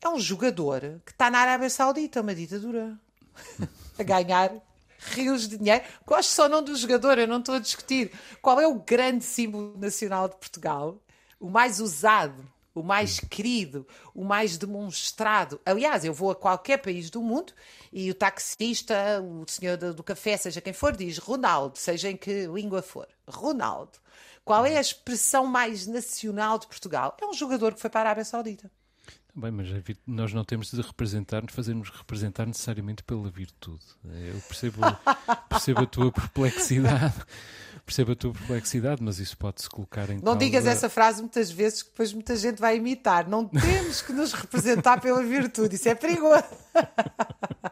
É 0.00 0.08
um 0.08 0.18
jogador 0.18 1.00
que 1.04 1.12
está 1.12 1.30
na 1.30 1.38
Arábia 1.38 1.68
Saudita, 1.68 2.20
uma 2.20 2.34
ditadura, 2.34 2.98
a 3.98 4.02
ganhar 4.02 4.52
rios 4.98 5.48
de 5.48 5.58
dinheiro. 5.58 5.84
Gosto 6.06 6.30
só 6.30 6.48
não 6.48 6.62
do 6.62 6.74
jogador, 6.76 7.18
eu 7.18 7.28
não 7.28 7.38
estou 7.38 7.54
a 7.54 7.58
discutir. 7.58 8.12
Qual 8.40 8.60
é 8.60 8.66
o 8.66 8.80
grande 8.80 9.24
símbolo 9.24 9.76
nacional 9.78 10.28
de 10.28 10.36
Portugal? 10.36 10.98
O 11.38 11.48
mais 11.48 11.80
usado, 11.80 12.46
o 12.74 12.82
mais 12.82 13.20
querido, 13.20 13.86
o 14.14 14.24
mais 14.24 14.56
demonstrado. 14.56 15.60
Aliás, 15.64 16.04
eu 16.04 16.14
vou 16.14 16.30
a 16.30 16.36
qualquer 16.36 16.78
país 16.78 17.10
do 17.10 17.22
mundo 17.22 17.52
e 17.92 18.10
o 18.10 18.14
taxista, 18.14 19.20
o 19.22 19.44
senhor 19.48 19.76
do 19.76 20.02
café, 20.02 20.36
seja 20.36 20.60
quem 20.60 20.72
for, 20.72 20.96
diz 20.96 21.18
Ronaldo, 21.18 21.78
seja 21.78 22.10
em 22.10 22.16
que 22.16 22.46
língua 22.46 22.82
for. 22.82 23.08
Ronaldo. 23.26 23.98
Qual 24.44 24.64
é 24.64 24.76
a 24.76 24.80
expressão 24.80 25.46
mais 25.46 25.86
nacional 25.86 26.58
de 26.58 26.66
Portugal? 26.66 27.16
É 27.20 27.26
um 27.26 27.34
jogador 27.34 27.74
que 27.74 27.80
foi 27.80 27.90
para 27.90 28.00
a 28.00 28.02
Arábia 28.04 28.24
Saudita. 28.24 28.70
Bem, 29.40 29.50
mas 29.50 29.68
nós 30.06 30.34
não 30.34 30.44
temos 30.44 30.70
de 30.70 30.82
representar-nos, 30.82 31.54
fazermos 31.54 31.88
representar 31.88 32.44
necessariamente 32.46 33.02
pela 33.02 33.30
virtude. 33.30 33.82
Eu 34.04 34.38
percebo, 34.46 34.80
percebo 35.48 35.80
a 35.80 35.86
tua 35.86 36.12
perplexidade, 36.12 37.14
percebo 37.86 38.12
a 38.12 38.16
tua 38.16 38.32
perplexidade, 38.34 39.02
mas 39.02 39.18
isso 39.18 39.38
pode-se 39.38 39.70
colocar 39.70 40.10
em 40.10 40.16
Não 40.16 40.22
causa... 40.22 40.38
digas 40.38 40.66
essa 40.66 40.90
frase 40.90 41.22
muitas 41.22 41.50
vezes 41.50 41.82
que 41.82 41.88
depois 41.88 42.12
muita 42.12 42.36
gente 42.36 42.60
vai 42.60 42.76
imitar. 42.76 43.26
Não 43.26 43.46
temos 43.48 44.02
que 44.02 44.12
nos 44.12 44.34
representar 44.34 45.00
pela 45.00 45.22
virtude, 45.22 45.76
isso 45.76 45.88
é 45.88 45.94
perigoso. 45.94 46.44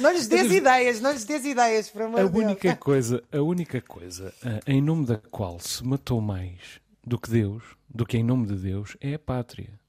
Não 0.00 0.12
lhes 0.12 0.28
dês 0.28 0.52
ideias, 0.52 1.00
não 1.00 1.12
lhes 1.12 1.24
dês 1.24 1.46
ideias, 1.46 1.88
por 1.88 2.02
amor 2.02 2.20
a 2.20 2.24
de 2.24 2.36
única 2.38 2.68
Deus. 2.68 2.78
coisa, 2.78 3.22
A 3.32 3.40
única 3.40 3.80
coisa 3.80 4.34
eh, 4.44 4.60
em 4.66 4.82
nome 4.82 5.06
da 5.06 5.16
qual 5.16 5.58
se 5.58 5.82
matou 5.82 6.20
mais 6.20 6.78
do 7.02 7.18
que 7.18 7.30
Deus, 7.30 7.62
do 7.88 8.04
que 8.04 8.18
em 8.18 8.22
nome 8.22 8.46
de 8.46 8.56
Deus, 8.56 8.96
é 9.00 9.14
a 9.14 9.18
pátria. 9.18 9.80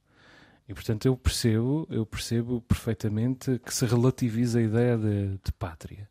E 0.74 0.76
portanto 0.76 1.06
eu 1.06 1.16
percebo, 1.16 1.88
eu 1.88 2.04
percebo 2.04 2.60
perfeitamente 2.62 3.62
que 3.64 3.72
se 3.72 3.86
relativiza 3.86 4.58
a 4.58 4.62
ideia 4.64 4.98
de, 4.98 5.28
de 5.44 5.52
pátria. 5.52 6.10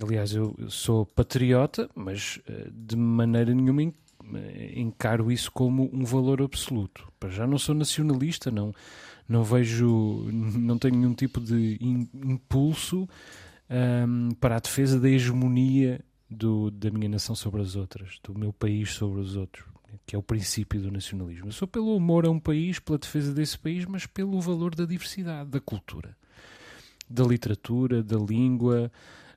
Aliás, 0.00 0.32
eu 0.32 0.54
sou 0.68 1.04
patriota, 1.04 1.90
mas 1.92 2.40
eh, 2.48 2.68
de 2.72 2.94
maneira 2.94 3.52
nenhuma 3.52 3.92
encaro 4.76 5.30
isso 5.30 5.50
como 5.50 5.90
um 5.92 6.04
valor 6.04 6.40
absoluto. 6.40 7.12
Já 7.30 7.48
não 7.48 7.58
sou 7.58 7.74
nacionalista, 7.74 8.48
não, 8.48 8.72
não 9.28 9.42
vejo, 9.42 10.28
não 10.30 10.78
tenho 10.78 10.96
nenhum 10.96 11.12
tipo 11.12 11.40
de 11.40 11.76
impulso 11.80 13.08
um, 13.68 14.30
para 14.36 14.54
a 14.54 14.60
defesa 14.60 15.00
da 15.00 15.08
hegemonia 15.08 16.00
do, 16.30 16.70
da 16.70 16.92
minha 16.92 17.08
nação 17.08 17.34
sobre 17.34 17.60
as 17.60 17.74
outras, 17.74 18.20
do 18.22 18.38
meu 18.38 18.52
país 18.52 18.92
sobre 18.92 19.20
os 19.20 19.34
outros 19.34 19.73
que 20.06 20.14
é 20.14 20.18
o 20.18 20.22
princípio 20.22 20.80
do 20.80 20.90
nacionalismo. 20.90 21.48
Eu 21.48 21.52
sou 21.52 21.68
pelo 21.68 21.96
amor 21.96 22.26
a 22.26 22.30
um 22.30 22.40
país, 22.40 22.78
pela 22.78 22.98
defesa 22.98 23.32
desse 23.32 23.58
país, 23.58 23.84
mas 23.86 24.06
pelo 24.06 24.40
valor 24.40 24.74
da 24.74 24.84
diversidade, 24.84 25.50
da 25.50 25.60
cultura, 25.60 26.16
da 27.08 27.24
literatura, 27.24 28.02
da 28.02 28.16
língua, 28.16 28.90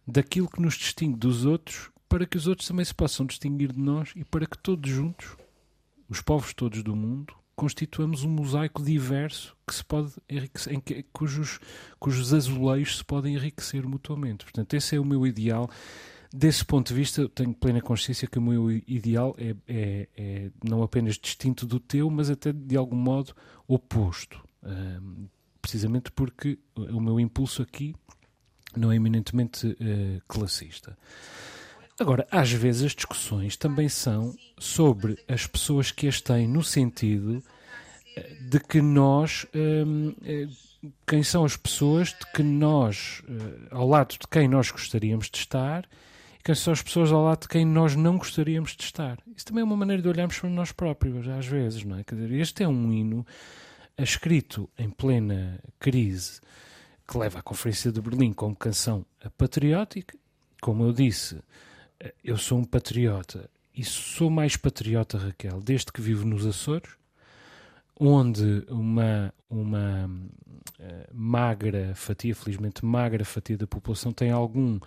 daquilo 0.07 0.49
que 0.49 0.61
nos 0.61 0.75
distingue 0.75 1.17
dos 1.17 1.45
outros, 1.45 1.89
para 2.07 2.25
que 2.25 2.37
os 2.37 2.47
outros 2.47 2.67
também 2.67 2.85
se 2.85 2.95
possam 2.95 3.25
distinguir 3.25 3.71
de 3.71 3.79
nós 3.79 4.11
e 4.15 4.23
para 4.23 4.45
que 4.45 4.57
todos 4.57 4.89
juntos, 4.89 5.35
os 6.09 6.21
povos 6.21 6.53
todos 6.53 6.81
do 6.81 6.95
mundo, 6.95 7.33
constituamos 7.55 8.23
um 8.23 8.29
mosaico 8.29 8.83
diverso 8.83 9.57
que 9.67 9.73
se 9.73 9.83
pode 9.83 10.13
enriquecer, 10.29 10.73
em 10.73 10.79
que, 10.79 11.03
cujos, 11.11 11.59
cujos 11.99 12.33
azulejos 12.33 12.99
se 12.99 13.03
podem 13.03 13.33
enriquecer 13.33 13.85
mutuamente. 13.85 14.45
Portanto, 14.45 14.73
esse 14.75 14.95
é 14.95 14.99
o 14.99 15.05
meu 15.05 15.25
ideal 15.25 15.69
Desse 16.37 16.63
ponto 16.63 16.89
de 16.89 16.93
vista, 16.93 17.27
tenho 17.29 17.51
plena 17.51 17.81
consciência 17.81 18.27
que 18.27 18.37
o 18.37 18.41
meu 18.43 18.69
ideal 18.69 19.35
é, 19.39 19.55
é, 19.67 20.07
é 20.15 20.51
não 20.63 20.83
apenas 20.83 21.17
distinto 21.17 21.65
do 21.65 21.79
teu, 21.79 22.11
mas 22.11 22.29
até 22.29 22.53
de 22.53 22.77
algum 22.77 22.95
modo 22.95 23.33
oposto. 23.67 24.39
Um, 24.61 25.27
precisamente 25.59 26.11
porque 26.11 26.59
o 26.75 27.01
meu 27.01 27.19
impulso 27.19 27.63
aqui 27.63 27.95
não 28.75 28.91
é 28.91 28.95
eminentemente 28.97 29.65
uh, 29.65 30.21
classista. 30.27 30.95
Agora, 31.99 32.27
às 32.29 32.51
vezes 32.51 32.83
as 32.83 32.91
discussões 32.91 33.57
também 33.57 33.89
são 33.89 34.35
sobre 34.59 35.17
as 35.27 35.47
pessoas 35.47 35.91
que 35.91 36.07
as 36.07 36.21
têm 36.21 36.47
no 36.47 36.63
sentido 36.63 37.43
eh, 38.15 38.37
de 38.41 38.59
que 38.59 38.79
nós, 38.79 39.47
um, 39.55 40.13
eh, 40.23 40.47
quem 41.07 41.23
são 41.23 41.43
as 41.43 41.57
pessoas 41.57 42.09
de 42.09 42.31
que 42.31 42.43
nós, 42.43 43.23
ao 43.71 43.89
lado 43.89 44.11
de 44.11 44.27
quem 44.27 44.47
nós 44.47 44.69
gostaríamos 44.69 45.31
de 45.31 45.39
estar 45.39 45.89
são 46.55 46.73
as 46.73 46.81
pessoas 46.81 47.11
ao 47.11 47.23
lado 47.23 47.41
de 47.41 47.47
quem 47.47 47.65
nós 47.65 47.95
não 47.95 48.17
gostaríamos 48.17 48.75
de 48.75 48.83
estar. 48.83 49.17
Isso 49.35 49.45
também 49.45 49.61
é 49.61 49.63
uma 49.63 49.77
maneira 49.77 50.01
de 50.01 50.07
olharmos 50.07 50.39
para 50.39 50.49
nós 50.49 50.71
próprios, 50.71 51.27
às 51.27 51.45
vezes, 51.45 51.83
não 51.83 51.97
é? 51.97 52.03
Quer 52.03 52.15
dizer, 52.15 52.31
este 52.33 52.63
é 52.63 52.67
um 52.67 52.91
hino 52.91 53.25
escrito 53.97 54.69
em 54.77 54.89
plena 54.89 55.59
crise 55.79 56.39
que 57.07 57.17
leva 57.17 57.39
à 57.39 57.41
Conferência 57.41 57.91
de 57.91 58.01
Berlim 58.01 58.33
como 58.33 58.55
canção 58.55 59.05
patriótica. 59.37 60.17
Como 60.61 60.83
eu 60.83 60.93
disse, 60.93 61.39
eu 62.23 62.37
sou 62.37 62.59
um 62.59 62.63
patriota 62.63 63.49
e 63.73 63.83
sou 63.83 64.29
mais 64.29 64.57
patriota, 64.57 65.17
Raquel, 65.17 65.61
desde 65.61 65.91
que 65.91 66.01
vivo 66.01 66.25
nos 66.25 66.45
Açores, 66.45 66.89
onde 67.99 68.63
uma, 68.69 69.33
uma 69.49 70.09
uh, 70.79 71.13
magra 71.13 71.93
fatia, 71.95 72.35
felizmente 72.35 72.85
magra 72.85 73.23
fatia 73.23 73.57
da 73.57 73.67
população 73.67 74.11
tem 74.11 74.31
algum 74.31 74.79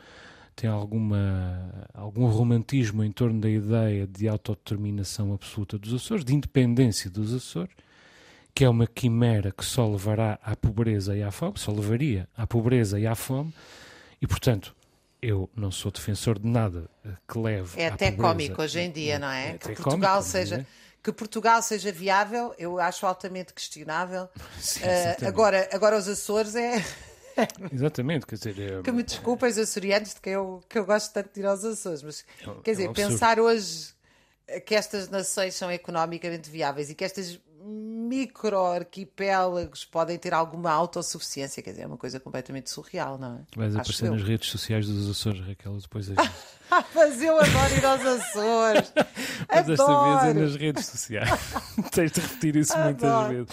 tem 0.60 0.68
alguma, 0.68 1.88
algum 1.94 2.26
romantismo 2.26 3.02
em 3.02 3.10
torno 3.10 3.40
da 3.40 3.48
ideia 3.48 4.06
de 4.06 4.28
autodeterminação 4.28 5.32
absoluta 5.32 5.78
dos 5.78 5.94
Açores, 5.94 6.22
de 6.22 6.34
independência 6.34 7.08
dos 7.08 7.32
Açores, 7.32 7.74
que 8.54 8.62
é 8.62 8.68
uma 8.68 8.86
quimera 8.86 9.52
que 9.52 9.64
só 9.64 9.88
levará 9.88 10.38
à 10.42 10.54
pobreza 10.54 11.16
e 11.16 11.22
à 11.22 11.30
fome, 11.30 11.54
só 11.56 11.72
levaria 11.72 12.28
à 12.36 12.46
pobreza 12.46 13.00
e 13.00 13.06
à 13.06 13.14
fome, 13.14 13.54
e 14.20 14.26
portanto 14.26 14.76
eu 15.22 15.48
não 15.56 15.70
sou 15.70 15.90
defensor 15.90 16.38
de 16.38 16.46
nada 16.46 16.90
que 17.26 17.38
leve 17.38 17.80
É 17.80 17.86
até 17.86 18.12
cómico 18.12 18.60
hoje 18.60 18.80
em 18.80 18.90
dia, 18.90 19.18
não 19.18 19.30
é? 19.30 19.50
é 19.50 19.52
que 19.58 19.66
Portugal 19.66 20.16
cómico, 20.16 20.22
seja 20.22 20.56
é? 20.56 20.66
que 21.02 21.10
Portugal 21.10 21.62
seja 21.62 21.90
viável, 21.90 22.54
eu 22.58 22.78
acho 22.78 23.06
altamente 23.06 23.54
questionável. 23.54 24.28
Sim, 24.60 24.80
uh, 24.80 25.26
agora, 25.26 25.70
agora 25.72 25.96
os 25.96 26.06
Açores 26.06 26.54
é 26.54 26.84
Exatamente, 27.72 28.26
quer 28.26 28.36
dizer. 28.36 28.60
É... 28.60 28.82
Que 28.82 28.92
me 28.92 29.02
desculpem 29.02 29.50
os 29.50 29.58
açorianos, 29.58 30.14
de 30.14 30.20
que 30.20 30.30
eu, 30.30 30.62
que 30.68 30.78
eu 30.78 30.84
gosto 30.84 31.12
tanto 31.12 31.32
de 31.32 31.40
ir 31.40 31.46
aos 31.46 31.64
Açores, 31.64 32.02
mas 32.02 32.24
é, 32.40 32.44
quer 32.62 32.70
dizer, 32.72 32.86
é 32.86 32.90
um 32.90 32.92
pensar 32.92 33.38
hoje 33.38 33.94
que 34.66 34.74
estas 34.74 35.08
nações 35.08 35.54
são 35.54 35.70
economicamente 35.70 36.50
viáveis 36.50 36.90
e 36.90 36.94
que 36.94 37.04
estas 37.04 37.38
micro-arquipélagos 37.62 39.84
podem 39.84 40.18
ter 40.18 40.34
alguma 40.34 40.72
autossuficiência, 40.72 41.62
quer 41.62 41.70
dizer, 41.70 41.82
é 41.82 41.86
uma 41.86 41.98
coisa 41.98 42.18
completamente 42.18 42.68
surreal, 42.70 43.18
não 43.18 43.36
é? 43.36 43.42
Vais 43.54 43.76
aparecer 43.76 44.06
eu. 44.06 44.12
nas 44.12 44.24
redes 44.24 44.48
sociais 44.50 44.86
dos 44.86 45.10
Açores, 45.10 45.46
Raquel, 45.46 45.76
depois 45.76 46.08
Mas 46.94 47.20
eu 47.22 47.38
adoro 47.38 47.76
ir 47.76 47.84
aos 47.84 48.00
Açores. 48.00 48.90
Mas 49.48 49.66
desta 49.66 50.04
vez 50.04 50.24
é 50.24 50.34
nas 50.40 50.56
redes 50.56 50.86
sociais. 50.86 51.28
Tens 51.92 52.10
de 52.12 52.20
repetir 52.20 52.56
isso 52.56 52.72
adoro. 52.72 52.94
muitas 52.94 53.28
vezes. 53.28 53.50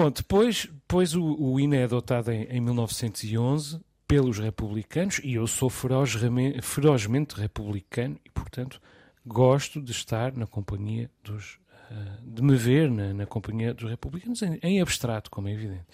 Bom, 0.00 0.10
depois, 0.10 0.64
depois 0.64 1.14
o, 1.14 1.22
o 1.22 1.60
INE 1.60 1.76
é 1.76 1.84
adotado 1.84 2.32
em, 2.32 2.44
em 2.44 2.58
1911 2.58 3.82
pelos 4.08 4.38
republicanos 4.38 5.20
e 5.22 5.34
eu 5.34 5.46
sou 5.46 5.68
ferozmente, 5.68 6.62
ferozmente 6.62 7.34
republicano 7.34 8.18
e, 8.24 8.30
portanto, 8.30 8.80
gosto 9.26 9.78
de 9.78 9.92
estar 9.92 10.34
na 10.34 10.46
companhia 10.46 11.10
dos. 11.22 11.60
Uh, 11.90 12.30
de 12.32 12.40
me 12.40 12.56
ver 12.56 12.90
na, 12.90 13.12
na 13.12 13.26
companhia 13.26 13.74
dos 13.74 13.90
republicanos, 13.90 14.40
em, 14.40 14.58
em, 14.62 14.80
abstrato, 14.80 15.30
como 15.30 15.48
é 15.48 15.52
evidente. 15.52 15.84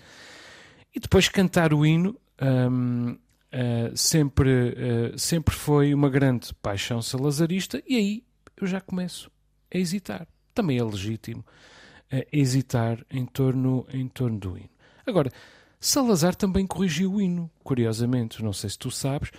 E 0.94 1.00
depois 1.00 1.28
cantar 1.28 1.74
o 1.74 1.84
hino 1.84 2.16
um, 2.40 3.10
uh, 3.10 3.96
sempre, 3.96 4.68
uh, 4.68 5.18
sempre 5.18 5.52
foi 5.52 5.92
uma 5.92 6.08
grande 6.08 6.54
paixão 6.62 7.02
salazarista, 7.02 7.82
e 7.84 7.96
aí 7.96 8.24
eu 8.56 8.68
já 8.68 8.80
começo 8.80 9.32
a 9.74 9.76
hesitar. 9.76 10.28
Também 10.54 10.78
é 10.78 10.84
legítimo 10.84 11.44
uh, 12.12 12.26
hesitar 12.32 13.04
em 13.10 13.24
torno, 13.24 13.86
em 13.92 14.08
torno 14.08 14.38
do 14.38 14.56
hino. 14.56 14.70
Agora, 15.06 15.30
Salazar 15.78 16.34
também 16.34 16.66
corrigiu 16.66 17.14
o 17.14 17.20
hino, 17.20 17.50
curiosamente, 17.62 18.42
não 18.42 18.52
sei 18.52 18.70
se 18.70 18.78
tu 18.78 18.90
sabes, 18.90 19.30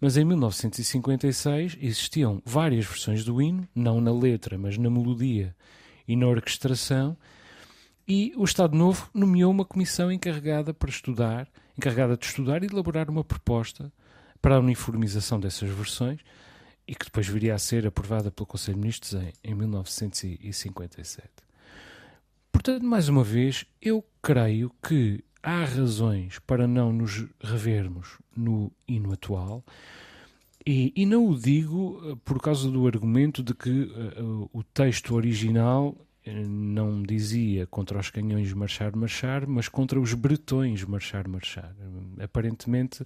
mas 0.00 0.16
em 0.16 0.24
1956 0.24 1.76
existiam 1.80 2.40
várias 2.44 2.86
versões 2.86 3.24
do 3.24 3.42
hino, 3.42 3.66
não 3.74 4.00
na 4.00 4.12
letra, 4.12 4.56
mas 4.56 4.78
na 4.78 4.88
melodia 4.88 5.54
e 6.06 6.14
na 6.14 6.26
orquestração, 6.26 7.16
e 8.06 8.32
o 8.36 8.44
Estado 8.44 8.76
Novo 8.76 9.10
nomeou 9.12 9.50
uma 9.50 9.64
comissão 9.64 10.10
encarregada 10.10 10.72
para 10.72 10.88
estudar, 10.88 11.48
encarregada 11.76 12.16
de 12.16 12.24
estudar 12.24 12.62
e 12.62 12.66
elaborar 12.66 13.10
uma 13.10 13.22
proposta 13.22 13.92
para 14.40 14.54
a 14.54 14.60
uniformização 14.60 15.38
dessas 15.38 15.68
versões 15.68 16.20
e 16.86 16.94
que 16.94 17.04
depois 17.04 17.28
viria 17.28 17.54
a 17.54 17.58
ser 17.58 17.86
aprovada 17.86 18.30
pelo 18.30 18.46
Conselho 18.46 18.76
de 18.76 18.80
Ministros 18.80 19.12
em, 19.12 19.32
em 19.44 19.54
1957. 19.54 21.47
Portanto, 22.68 22.86
mais 22.86 23.08
uma 23.08 23.24
vez, 23.24 23.64
eu 23.80 24.04
creio 24.20 24.70
que 24.86 25.24
há 25.42 25.64
razões 25.64 26.38
para 26.40 26.68
não 26.68 26.92
nos 26.92 27.24
revermos 27.40 28.18
no 28.36 28.70
hino 28.86 29.10
atual. 29.10 29.64
E, 30.66 30.92
e 30.94 31.06
não 31.06 31.26
o 31.28 31.34
digo 31.34 31.98
eh, 32.04 32.16
por 32.22 32.38
causa 32.38 32.70
do 32.70 32.86
argumento 32.86 33.42
de 33.42 33.54
que 33.54 33.70
uh, 33.70 34.50
o 34.52 34.62
texto 34.62 35.14
original 35.14 35.96
não 36.46 37.02
dizia 37.02 37.66
contra 37.66 37.98
os 37.98 38.10
canhões 38.10 38.52
marchar, 38.52 38.94
marchar, 38.94 39.46
mas 39.46 39.66
contra 39.66 39.98
os 39.98 40.12
bretões 40.12 40.84
marchar, 40.84 41.26
marchar. 41.26 41.74
Aparentemente, 42.22 43.02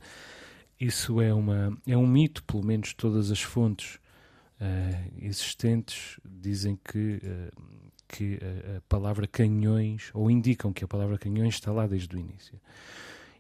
isso 0.81 1.21
é, 1.21 1.33
uma, 1.33 1.79
é 1.87 1.97
um 1.97 2.09
mito, 2.09 2.43
pelo 2.43 2.67
menos 2.67 2.95
todas 2.95 3.31
as 3.31 3.41
fontes 3.41 4.01
uh, 4.61 5.13
existentes 5.19 6.19
dizem 6.25 6.77
que 6.85 7.21
uh, 7.23 7.63
que 8.13 8.39
a, 8.43 8.77
a, 8.77 8.81
palavra 8.83 9.27
canhões, 9.27 10.11
ou 10.13 10.31
indicam 10.31 10.73
que 10.73 10.85
a 10.85 10.89
palavra 10.89 11.17
canhões 11.17 11.55
está 11.55 11.73
lá 11.73 11.87
desde 11.87 12.15
o 12.15 12.19
início. 12.19 12.61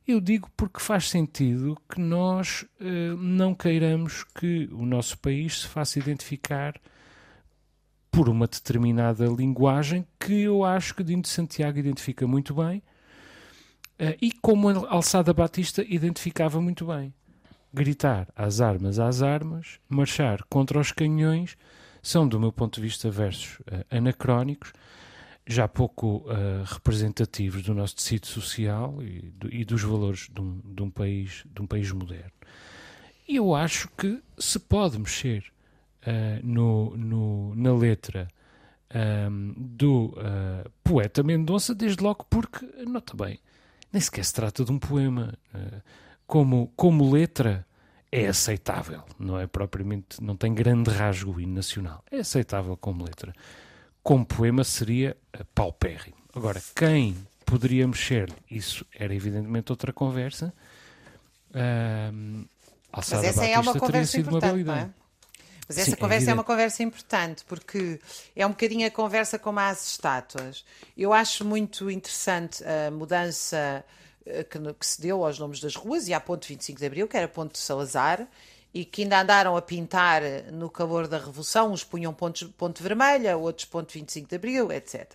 Eu 0.08 0.20
digo 0.20 0.50
porque 0.56 0.80
faz 0.80 1.08
sentido 1.08 1.78
que 1.88 2.00
nós 2.00 2.62
uh, 2.80 3.16
não 3.18 3.54
queiramos 3.54 4.24
que 4.24 4.68
o 4.72 4.84
nosso 4.84 5.18
país 5.18 5.60
se 5.60 5.68
faça 5.68 5.98
identificar 5.98 6.80
por 8.10 8.28
uma 8.28 8.46
determinada 8.46 9.26
linguagem 9.26 10.06
que 10.18 10.42
eu 10.42 10.64
acho 10.64 10.94
que 10.94 11.04
Dino 11.04 11.22
de 11.22 11.28
Santiago 11.28 11.78
identifica 11.78 12.26
muito 12.26 12.54
bem 12.54 12.78
uh, 14.00 14.16
e 14.20 14.32
como 14.32 14.68
Alçada 14.86 15.32
Batista 15.32 15.84
identificava 15.86 16.60
muito 16.60 16.86
bem. 16.86 17.14
Gritar 17.72 18.28
às 18.34 18.60
armas, 18.60 18.98
às 18.98 19.22
armas, 19.22 19.78
marchar 19.88 20.42
contra 20.44 20.80
os 20.80 20.92
canhões 20.92 21.56
são, 22.02 22.26
do 22.26 22.40
meu 22.40 22.52
ponto 22.52 22.74
de 22.74 22.80
vista, 22.80 23.08
versos 23.08 23.60
uh, 23.60 23.84
anacrónicos, 23.88 24.72
já 25.46 25.68
pouco 25.68 26.18
uh, 26.26 26.64
representativos 26.66 27.62
do 27.62 27.72
nosso 27.72 27.96
tecido 27.96 28.26
social 28.26 29.00
e, 29.00 29.30
do, 29.30 29.54
e 29.54 29.64
dos 29.64 29.82
valores 29.82 30.28
de 30.32 30.40
um, 30.40 30.60
de 30.64 30.82
um, 30.82 30.90
país, 30.90 31.44
de 31.46 31.62
um 31.62 31.66
país 31.66 31.90
moderno. 31.92 32.32
E 33.28 33.36
eu 33.36 33.54
acho 33.54 33.88
que 33.96 34.20
se 34.36 34.58
pode 34.58 34.98
mexer 34.98 35.44
uh, 36.04 36.44
no, 36.44 36.96
no, 36.96 37.54
na 37.54 37.72
letra 37.72 38.26
um, 38.92 38.98
ehm, 38.98 39.54
do 39.56 40.14
poeta 40.84 41.22
Mendonça, 41.22 41.74
desde 41.74 42.02
logo 42.02 42.26
porque, 42.28 42.66
nota 42.84 43.16
bem, 43.16 43.38
nem 43.92 44.00
sequer 44.00 44.24
se 44.24 44.34
trata 44.34 44.64
de 44.64 44.72
um 44.72 44.78
poema. 44.78 45.32
como, 46.26 46.70
como 46.76 47.10
letra, 47.10 47.64
é 48.12 48.26
aceitável, 48.26 49.02
não 49.18 49.40
é 49.40 49.46
propriamente, 49.46 50.22
não 50.22 50.36
tem 50.36 50.52
grande 50.52 50.90
rasgo 50.90 51.40
nacional, 51.46 52.04
é 52.10 52.18
aceitável 52.18 52.76
como 52.76 53.04
letra. 53.04 53.32
Como 54.02 54.26
poema 54.26 54.62
seria 54.62 55.16
paupérrimo. 55.54 56.16
Agora, 56.34 56.62
quem 56.74 57.16
poderia 57.46 57.88
mexer, 57.88 58.30
isso 58.50 58.84
era 58.94 59.14
evidentemente 59.14 59.72
outra 59.72 59.92
conversa. 59.92 60.52
Mas 62.92 63.12
essa 63.12 63.46
é 63.46 63.58
uma 63.58 63.74
conversa 63.74 64.20
importante, 64.20 64.64
não 64.64 64.74
é? 64.74 64.90
Mas 65.68 65.78
essa 65.78 65.90
Sim, 65.90 65.92
é 65.92 65.96
conversa 65.96 66.26
é, 66.26 66.30
é, 66.30 66.34
uma 66.34 66.44
conversa 66.44 66.82
importante 66.82 67.44
porque 67.46 68.00
é 68.34 68.44
um 68.46 68.50
bocadinho 68.50 68.86
a 68.86 68.90
conversa 68.90 69.38
como 69.38 69.60
as 69.60 69.86
estátuas. 69.86 70.64
Eu 70.96 71.12
acho 71.12 71.44
muito 71.44 71.90
interessante 71.90 72.62
a 72.64 72.90
mudança 72.90 73.84
que, 74.24 74.74
que, 74.74 74.86
se 74.86 75.00
deu 75.00 75.24
aos 75.24 75.38
nomes 75.38 75.60
das 75.60 75.74
ruas 75.74 76.08
e 76.08 76.14
à 76.14 76.20
ponte 76.20 76.48
25 76.48 76.78
de 76.78 76.86
Abril, 76.86 77.08
que 77.08 77.16
era 77.16 77.28
ponto 77.28 77.52
de 77.52 77.58
Salazar, 77.58 78.26
e 78.74 78.84
que 78.84 79.02
ainda 79.02 79.20
andaram 79.20 79.56
a 79.56 79.62
pintar 79.62 80.22
no 80.50 80.70
calor 80.70 81.06
da 81.06 81.18
Revolução, 81.18 81.72
uns 81.72 81.84
punham 81.84 82.12
pontos, 82.14 82.44
ponto 82.56 82.82
vermelha, 82.82 83.36
outros 83.36 83.66
ponto 83.66 83.92
25 83.92 84.28
de 84.28 84.36
Abril, 84.36 84.72
etc. 84.72 85.02
Uh, 85.02 85.14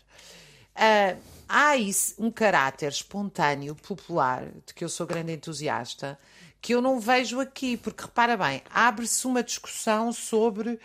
ah, 0.76 1.16
há 1.50 1.78
isso, 1.78 2.14
um 2.20 2.30
caráter 2.30 2.90
espontâneo, 2.90 3.74
popular, 3.74 4.46
de 4.66 4.74
que 4.76 4.84
eu 4.84 4.90
sou 4.90 5.08
grande 5.08 5.34
entusiasta, 5.34 6.20
que 6.62 6.76
eu 6.76 6.82
não 6.82 7.00
vejo 7.00 7.40
aqui, 7.40 7.78
porque 7.78 8.04
repara 8.04 8.38
bem, 8.38 8.62
abre-se 8.70 9.26
uma 9.26 9.42
discussão 9.42 10.14
sobre 10.14 10.74
uh, 10.74 10.80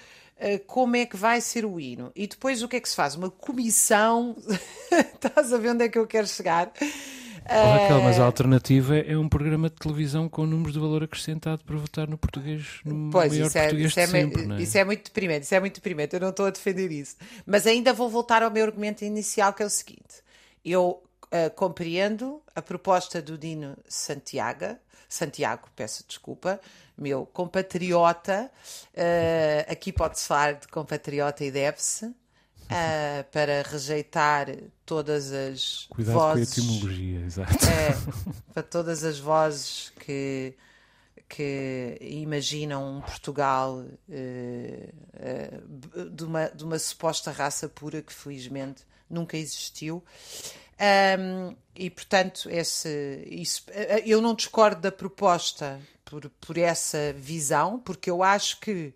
como 0.66 0.96
é 0.96 1.04
que 1.04 1.16
vai 1.16 1.42
ser 1.42 1.66
o 1.66 1.78
hino. 1.78 2.10
E 2.16 2.26
depois 2.26 2.62
o 2.62 2.68
que 2.68 2.76
é 2.76 2.80
que 2.80 2.88
se 2.88 2.96
faz? 2.96 3.16
Uma 3.16 3.30
comissão, 3.30 4.34
estás 5.14 5.52
a 5.52 5.58
ver 5.58 5.70
onde 5.70 5.84
é 5.84 5.88
que 5.90 5.98
eu 5.98 6.06
quero 6.06 6.26
chegar? 6.26 6.72
Oh, 7.48 7.78
Raquel, 7.78 8.02
mas 8.02 8.18
a 8.18 8.24
alternativa 8.24 8.96
é 8.96 9.16
um 9.16 9.28
programa 9.28 9.68
de 9.68 9.76
televisão 9.76 10.28
com 10.28 10.46
números 10.46 10.72
de 10.72 10.78
valor 10.78 11.02
acrescentado 11.02 11.64
para 11.64 11.76
votar 11.76 12.08
no 12.08 12.16
português, 12.16 12.80
no 12.84 13.10
pois, 13.10 13.32
maior 13.32 13.46
isso 13.46 13.58
é, 13.58 13.62
português 13.62 13.90
isso 13.90 14.00
é, 14.00 14.06
sempre, 14.06 14.54
é? 14.54 14.62
Isso 14.62 14.78
é 14.78 14.84
muito 14.84 15.04
deprimente, 15.04 15.44
isso 15.44 15.54
é 15.54 15.60
muito 15.60 15.74
deprimente, 15.74 16.14
eu 16.14 16.20
não 16.20 16.30
estou 16.30 16.46
a 16.46 16.50
defender 16.50 16.90
isso. 16.90 17.16
Mas 17.44 17.66
ainda 17.66 17.92
vou 17.92 18.08
voltar 18.08 18.42
ao 18.42 18.50
meu 18.50 18.64
argumento 18.64 19.04
inicial, 19.04 19.52
que 19.52 19.62
é 19.62 19.66
o 19.66 19.70
seguinte. 19.70 20.22
Eu 20.64 21.02
uh, 21.26 21.50
compreendo 21.54 22.40
a 22.54 22.62
proposta 22.62 23.20
do 23.20 23.36
Dino 23.36 23.76
Santiago, 23.88 24.76
Santiago, 25.08 25.68
peço 25.76 26.04
desculpa, 26.06 26.60
meu 26.96 27.26
compatriota, 27.26 28.50
uh, 28.94 29.70
aqui 29.72 29.92
pode-se 29.92 30.26
falar 30.26 30.54
de 30.54 30.68
compatriota 30.68 31.44
e 31.44 31.50
deve-se, 31.50 32.14
uh, 32.64 33.24
para 33.30 33.62
rejeitar 33.62 34.48
todas 34.84 35.32
as 35.32 35.86
Cuidado 35.88 36.14
vozes. 36.14 36.54
com 36.54 36.60
a 36.60 36.64
etimologia, 36.64 37.20
exato. 37.20 37.52
Uh, 37.52 38.34
para 38.52 38.62
todas 38.62 39.04
as 39.04 39.18
vozes 39.18 39.92
que, 40.00 40.54
que 41.28 41.98
imaginam 42.00 42.98
um 42.98 43.00
Portugal 43.00 43.78
uh, 43.78 43.92
de, 46.10 46.24
uma, 46.24 46.48
de 46.48 46.64
uma 46.64 46.78
suposta 46.78 47.30
raça 47.30 47.68
pura 47.68 48.02
que 48.02 48.12
felizmente 48.12 48.84
nunca 49.08 49.36
existiu. 49.36 50.02
Um, 51.18 51.54
e 51.76 51.88
portanto, 51.90 52.48
esse, 52.50 53.24
isso, 53.30 53.64
eu 54.04 54.20
não 54.20 54.34
discordo 54.34 54.80
da 54.80 54.90
proposta 54.90 55.80
por, 56.04 56.28
por 56.40 56.58
essa 56.58 57.12
visão, 57.12 57.78
porque 57.78 58.10
eu 58.10 58.22
acho 58.22 58.58
que 58.60 58.86
Uh, 58.86 58.94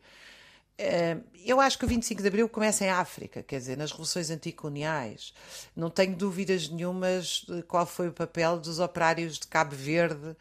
eu 1.46 1.60
acho 1.60 1.78
que 1.78 1.84
o 1.84 1.88
25 1.88 2.20
de 2.20 2.28
Abril 2.28 2.48
começa 2.48 2.84
em 2.84 2.90
África, 2.90 3.42
quer 3.42 3.58
dizer, 3.58 3.76
nas 3.76 3.90
revoluções 3.90 4.30
anticoloniais. 4.30 5.32
Não 5.74 5.88
tenho 5.88 6.14
dúvidas 6.14 6.68
nenhumas 6.68 7.44
de 7.48 7.62
qual 7.62 7.86
foi 7.86 8.08
o 8.08 8.12
papel 8.12 8.58
dos 8.58 8.78
operários 8.78 9.38
de 9.38 9.46
Cabo 9.46 9.74
Verde 9.74 10.28
uh, 10.28 10.36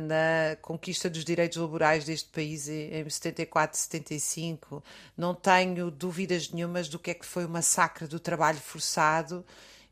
na 0.00 0.56
conquista 0.62 1.10
dos 1.10 1.24
direitos 1.24 1.58
laborais 1.58 2.04
deste 2.04 2.30
país 2.30 2.68
em 2.68 3.08
74, 3.08 3.78
75. 3.78 4.82
Não 5.16 5.34
tenho 5.34 5.90
dúvidas 5.90 6.50
nenhumas 6.50 6.88
do 6.88 6.98
que 6.98 7.10
é 7.10 7.14
que 7.14 7.26
foi 7.26 7.44
o 7.44 7.48
massacre 7.48 8.06
do 8.06 8.18
trabalho 8.18 8.58
forçado 8.58 9.44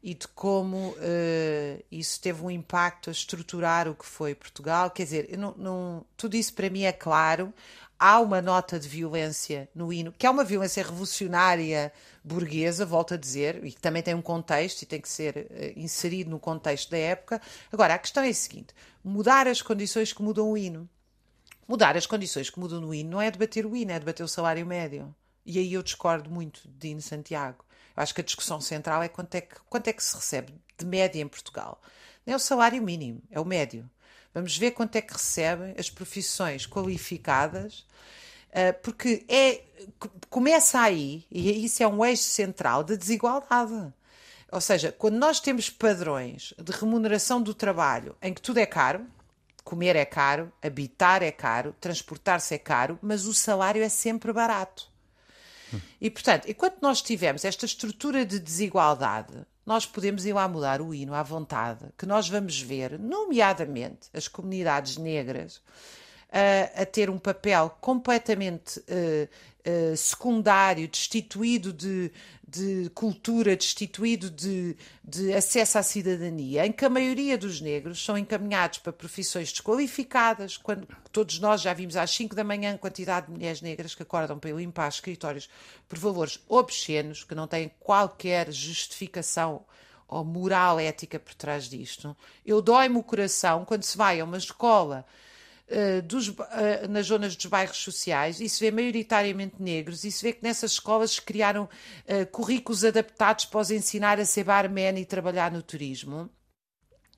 e 0.02 0.14
de 0.14 0.26
como 0.28 0.90
uh, 0.90 1.84
isso 1.90 2.18
teve 2.20 2.42
um 2.42 2.50
impacto 2.50 3.10
a 3.10 3.12
estruturar 3.12 3.86
o 3.86 3.94
que 3.94 4.06
foi 4.06 4.34
Portugal. 4.34 4.90
Quer 4.90 5.04
dizer, 5.04 5.36
não, 5.36 5.54
não, 5.58 6.06
tudo 6.16 6.36
isso 6.36 6.54
para 6.54 6.70
mim 6.70 6.84
é 6.84 6.92
claro 6.92 7.52
há 8.00 8.18
uma 8.18 8.40
nota 8.40 8.80
de 8.80 8.88
violência 8.88 9.68
no 9.74 9.92
hino, 9.92 10.12
que 10.16 10.26
é 10.26 10.30
uma 10.30 10.42
violência 10.42 10.82
revolucionária 10.82 11.92
burguesa, 12.24 12.86
volto 12.86 13.12
a 13.12 13.16
dizer, 13.18 13.62
e 13.62 13.70
que 13.70 13.80
também 13.80 14.02
tem 14.02 14.14
um 14.14 14.22
contexto 14.22 14.80
e 14.80 14.86
tem 14.86 15.00
que 15.00 15.08
ser 15.08 15.36
uh, 15.50 15.78
inserido 15.78 16.30
no 16.30 16.40
contexto 16.40 16.90
da 16.90 16.96
época. 16.96 17.42
Agora, 17.70 17.94
a 17.94 17.98
questão 17.98 18.24
é 18.24 18.30
a 18.30 18.34
seguinte: 18.34 18.74
mudar 19.04 19.46
as 19.46 19.60
condições 19.60 20.14
que 20.14 20.22
mudam 20.22 20.50
o 20.50 20.56
hino. 20.56 20.88
Mudar 21.68 21.96
as 21.96 22.06
condições 22.06 22.50
que 22.50 22.58
mudam 22.58 22.80
no 22.80 22.92
hino 22.92 23.10
não 23.10 23.20
é 23.20 23.30
debater 23.30 23.64
o 23.64 23.76
hino, 23.76 23.92
é 23.92 23.98
debater 23.98 24.24
o 24.24 24.28
salário 24.28 24.66
médio. 24.66 25.14
E 25.44 25.58
aí 25.58 25.72
eu 25.72 25.82
discordo 25.82 26.30
muito 26.30 26.62
de 26.66 26.88
Dino 26.88 27.00
Santiago. 27.00 27.64
Eu 27.96 28.02
acho 28.02 28.14
que 28.14 28.20
a 28.20 28.24
discussão 28.24 28.60
central 28.60 29.02
é 29.02 29.08
quanto 29.08 29.34
é 29.34 29.40
que, 29.40 29.54
quanto 29.68 29.88
é 29.88 29.92
que 29.92 30.02
se 30.02 30.16
recebe 30.16 30.54
de 30.76 30.86
média 30.86 31.20
em 31.20 31.28
Portugal. 31.28 31.80
Não 32.26 32.32
é 32.34 32.36
o 32.36 32.40
salário 32.40 32.82
mínimo, 32.82 33.22
é 33.30 33.38
o 33.38 33.44
médio. 33.44 33.88
Vamos 34.32 34.56
ver 34.56 34.72
quanto 34.72 34.96
é 34.96 35.00
que 35.00 35.12
recebem 35.12 35.74
as 35.78 35.90
profissões 35.90 36.66
qualificadas, 36.66 37.86
eh, 38.52 38.72
porque 38.72 39.24
é, 39.28 39.62
começa 40.28 40.80
aí, 40.80 41.24
e 41.30 41.64
isso 41.64 41.82
é 41.82 41.86
um 41.86 42.04
eixo 42.04 42.24
central 42.24 42.84
da 42.84 42.94
desigualdade. 42.94 43.92
Ou 44.52 44.60
seja, 44.60 44.92
quando 44.92 45.16
nós 45.16 45.40
temos 45.40 45.70
padrões 45.70 46.54
de 46.58 46.72
remuneração 46.72 47.40
do 47.40 47.54
trabalho 47.54 48.16
em 48.20 48.34
que 48.34 48.40
tudo 48.40 48.58
é 48.58 48.66
caro, 48.66 49.06
comer 49.62 49.94
é 49.94 50.04
caro, 50.04 50.52
habitar 50.62 51.22
é 51.22 51.30
caro, 51.30 51.74
transportar-se 51.80 52.54
é 52.54 52.58
caro, 52.58 52.98
mas 53.00 53.26
o 53.26 53.34
salário 53.34 53.82
é 53.82 53.88
sempre 53.88 54.32
barato. 54.32 54.90
E, 56.00 56.10
portanto, 56.10 56.48
enquanto 56.48 56.78
nós 56.80 57.00
tivermos 57.00 57.44
esta 57.44 57.64
estrutura 57.64 58.24
de 58.26 58.40
desigualdade, 58.40 59.46
nós 59.70 59.86
podemos 59.86 60.26
ir 60.26 60.32
lá 60.32 60.48
mudar 60.48 60.82
o 60.82 60.92
hino 60.92 61.14
à 61.14 61.22
vontade, 61.22 61.84
que 61.96 62.04
nós 62.04 62.28
vamos 62.28 62.60
ver, 62.60 62.98
nomeadamente, 62.98 64.08
as 64.12 64.26
comunidades 64.26 64.96
negras 64.96 65.62
a, 66.28 66.82
a 66.82 66.84
ter 66.84 67.08
um 67.08 67.16
papel 67.16 67.70
completamente 67.80 68.80
uh, 68.80 69.28
uh, 69.66 69.96
secundário, 69.96 70.88
destituído 70.88 71.72
de, 71.72 72.10
de 72.46 72.90
cultura, 72.94 73.56
destituído 73.56 74.30
de, 74.30 74.76
de, 75.04 75.32
acesso 75.32 75.78
à 75.78 75.82
cidadania, 75.82 76.66
em 76.66 76.72
que 76.72 76.84
a 76.84 76.90
maioria 76.90 77.38
dos 77.38 77.60
negros 77.60 78.04
são 78.04 78.18
encaminhados 78.18 78.78
para 78.78 78.92
profissões 78.92 79.50
desqualificadas, 79.50 80.56
quando 80.56 80.86
todos 81.12 81.38
nós 81.38 81.60
já 81.60 81.72
vimos 81.72 81.96
às 81.96 82.10
5 82.10 82.34
da 82.34 82.44
manhã 82.44 82.74
a 82.74 82.78
quantidade 82.78 83.26
de 83.26 83.32
mulheres 83.32 83.60
negras 83.60 83.94
que 83.94 84.02
acordam 84.02 84.38
para 84.38 84.50
limpar 84.52 84.88
escritórios 84.88 85.48
por 85.88 85.98
valores 85.98 86.40
obscenos, 86.48 87.24
que 87.24 87.34
não 87.34 87.46
têm 87.46 87.70
qualquer 87.80 88.50
justificação 88.50 89.64
ou 90.08 90.24
moral 90.24 90.80
ética 90.80 91.20
por 91.20 91.34
trás 91.34 91.68
disto. 91.68 92.16
Eu 92.44 92.60
dói-me 92.60 92.96
o 92.96 93.02
coração 93.02 93.64
quando 93.64 93.84
se 93.84 93.96
vai 93.96 94.18
a 94.18 94.24
uma 94.24 94.38
escola 94.38 95.06
uh, 95.70 96.02
dos, 96.02 96.28
uh, 96.28 96.36
nas 96.88 97.06
zonas 97.06 97.36
dos 97.36 97.46
bairros 97.46 97.78
sociais 97.78 98.40
e 98.40 98.48
se 98.48 98.60
vê 98.60 98.70
maioritariamente 98.70 99.62
negros 99.62 100.04
e 100.04 100.10
se 100.10 100.22
vê 100.22 100.32
que 100.32 100.42
nessas 100.42 100.72
escolas 100.72 101.12
se 101.12 101.22
criaram 101.22 101.64
uh, 101.64 102.26
currículos 102.30 102.84
adaptados 102.84 103.44
para 103.44 103.60
os 103.60 103.70
ensinar 103.70 104.18
a 104.18 104.26
ser 104.26 104.44
barman 104.44 104.98
e 104.98 105.04
trabalhar 105.04 105.50
no 105.50 105.62
turismo. 105.62 106.28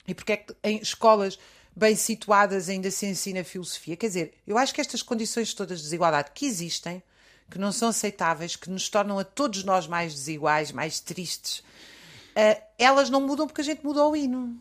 E 0.06 0.14
porque 0.14 0.32
é 0.32 0.36
que 0.36 0.54
em 0.62 0.78
escolas 0.78 1.38
bem 1.74 1.96
situadas 1.96 2.68
ainda 2.68 2.90
se 2.90 3.06
ensina 3.06 3.42
filosofia? 3.42 3.96
Quer 3.96 4.08
dizer, 4.08 4.34
eu 4.46 4.58
acho 4.58 4.74
que 4.74 4.80
estas 4.80 5.02
condições 5.02 5.54
todas 5.54 5.78
de 5.78 5.84
desigualdade 5.84 6.30
que 6.34 6.44
existem, 6.44 7.02
que 7.50 7.58
não 7.58 7.72
são 7.72 7.88
aceitáveis, 7.88 8.56
que 8.56 8.68
nos 8.68 8.88
tornam 8.88 9.18
a 9.18 9.24
todos 9.24 9.62
nós 9.64 9.86
mais 9.86 10.12
desiguais, 10.12 10.72
mais 10.72 11.00
tristes, 11.00 11.62
elas 12.78 13.10
não 13.10 13.20
mudam 13.20 13.46
porque 13.46 13.60
a 13.60 13.64
gente 13.64 13.84
mudou 13.84 14.12
o 14.12 14.16
hino. 14.16 14.58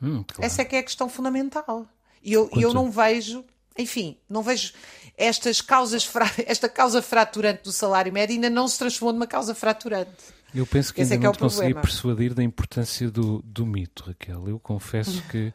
Hum, 0.00 0.24
claro. 0.26 0.44
Essa 0.44 0.62
é 0.62 0.64
que 0.64 0.76
é 0.76 0.78
a 0.78 0.82
questão 0.82 1.08
fundamental. 1.08 1.86
E 2.22 2.32
eu, 2.32 2.50
eu 2.54 2.74
não 2.74 2.90
vejo, 2.90 3.44
enfim, 3.78 4.16
não 4.28 4.42
vejo 4.42 4.72
estas 5.16 5.60
causas, 5.60 6.10
esta 6.46 6.68
causa 6.68 7.02
fraturante 7.02 7.62
do 7.64 7.72
salário 7.72 8.12
médio 8.12 8.34
ainda 8.34 8.50
não 8.50 8.66
se 8.68 8.78
transformou 8.78 9.12
numa 9.12 9.26
causa 9.26 9.54
fraturante. 9.54 10.10
Eu 10.54 10.66
penso 10.66 10.92
que 10.92 11.00
Esse 11.00 11.12
ainda 11.12 11.26
é 11.26 11.28
não 11.28 11.32
te 11.32 11.36
é 11.36 11.40
consegui 11.40 11.74
persuadir 11.74 12.34
da 12.34 12.42
importância 12.42 13.08
do, 13.10 13.40
do 13.44 13.64
mito, 13.64 14.04
Raquel. 14.04 14.48
Eu 14.48 14.58
confesso 14.58 15.22
que, 15.30 15.52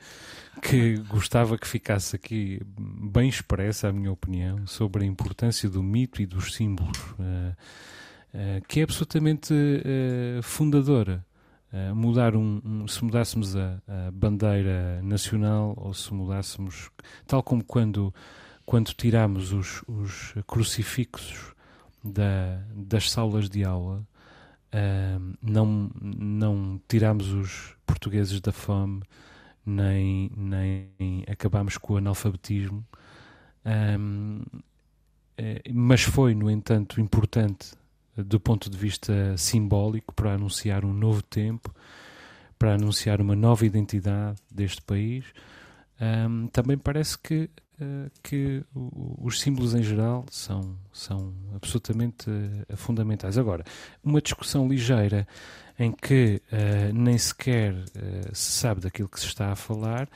que 0.62 0.98
gostava 1.10 1.58
que 1.58 1.68
ficasse 1.68 2.16
aqui 2.16 2.62
bem 2.80 3.28
expressa 3.28 3.90
a 3.90 3.94
minha 3.94 4.12
opinião 4.12 4.66
sobre 4.66 5.04
a 5.04 5.08
importância 5.08 5.70
do 5.70 5.84
mito 5.84 6.22
e 6.22 6.26
dos 6.26 6.56
símbolos, 6.56 6.98
uh, 6.98 7.56
uh, 8.34 8.66
que 8.68 8.80
é 8.80 8.84
absolutamente 8.84 9.54
uh, 9.54 10.42
fundadora 10.42 11.26
mudar 11.94 12.36
um, 12.36 12.62
um, 12.64 12.88
se 12.88 13.04
mudássemos 13.04 13.56
a, 13.56 13.82
a, 13.88 14.12
bandeira 14.12 15.02
nacional 15.04 15.74
ou 15.78 15.94
se 15.94 16.14
mudássemos, 16.14 16.90
tal 17.28 17.44
como 17.44 17.64
quando, 17.64 18.14
quando 18.66 18.94
tiramos 18.94 19.52
os, 19.52 19.84
os 19.88 20.34
crucifixos 20.48 21.54
da, 22.04 22.62
das 22.74 23.12
salas 23.12 23.50
de 23.50 23.64
aula, 23.64 24.06
uh, 24.74 25.36
não, 25.42 25.90
não 26.02 26.80
tiramos 26.88 27.30
os 27.30 27.76
portugueses 27.86 28.40
da 28.40 28.52
fome, 28.52 29.02
nem, 29.66 30.32
nem 30.36 31.24
acabamos 31.28 31.78
com 31.78 31.94
o 31.94 31.98
analfabetismo. 31.98 32.86
Um, 33.66 34.44
é, 35.38 35.62
mas 35.74 36.02
foi, 36.02 36.34
no 36.34 36.50
entanto, 36.50 37.02
importante 37.02 37.74
do 38.16 38.40
ponto 38.40 38.70
de 38.70 38.78
vista 38.78 39.36
simbólico 39.38 40.14
para 40.14 40.34
anunciar 40.34 40.86
um 40.86 40.94
novo 40.94 41.22
tempo, 41.22 41.74
para 42.58 42.76
anunciar 42.76 43.22
uma 43.22 43.36
nova 43.36 43.66
identidade 43.66 44.40
deste 44.50 44.82
país. 44.82 45.26
Um, 46.00 46.48
também 46.48 46.78
parece 46.78 47.18
que, 47.18 47.50
uh, 47.80 48.12
que 48.24 48.64
os 48.74 49.40
símbolos 49.40 49.74
em 49.74 49.84
geral 49.84 50.26
são, 50.30 50.78
são 50.92 51.34
absolutamente 51.54 52.30
uh, 52.30 52.78
fundamentais. 52.78 53.38
Agora, 53.38 53.64
uma 54.04 54.22
discussão 54.22 54.68
ligeira 54.68 55.28
em 55.78 55.92
que 55.92 56.42
uh, 56.52 56.94
nem 56.94 57.18
sequer 57.18 57.76
se 58.32 58.52
sabe 58.54 58.82
daquilo 58.82 59.10
que 59.10 59.20
se 59.20 59.28
está 59.28 59.52
a 59.52 59.56
falar, 59.56 60.10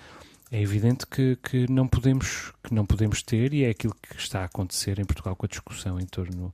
é 0.52 0.62
evidente 0.62 1.06
que, 1.06 1.38
que, 1.44 1.70
não 1.70 1.88
podemos, 1.88 2.52
que 2.64 2.74
não 2.74 2.86
podemos 2.86 3.22
ter, 3.22 3.54
e 3.54 3.66
é 3.66 3.70
aquilo 3.70 3.94
que 4.02 4.16
está 4.18 4.42
a 4.42 4.46
acontecer 4.46 5.00
em 5.00 5.06
Portugal 5.06 5.36
com 5.36 5.46
a 5.46 5.50
discussão 5.50 6.00
em 6.00 6.06
torno 6.06 6.52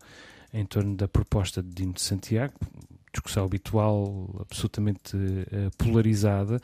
em 0.56 0.66
torno 0.66 0.96
da 0.96 1.08
proposta 1.08 1.62
de 1.62 1.70
Dino 1.70 1.94
de 1.94 2.02
Santiago, 2.02 2.54
discussão 3.12 3.44
habitual, 3.44 4.30
absolutamente 4.40 5.16
uh, 5.16 5.70
polarizada, 5.78 6.62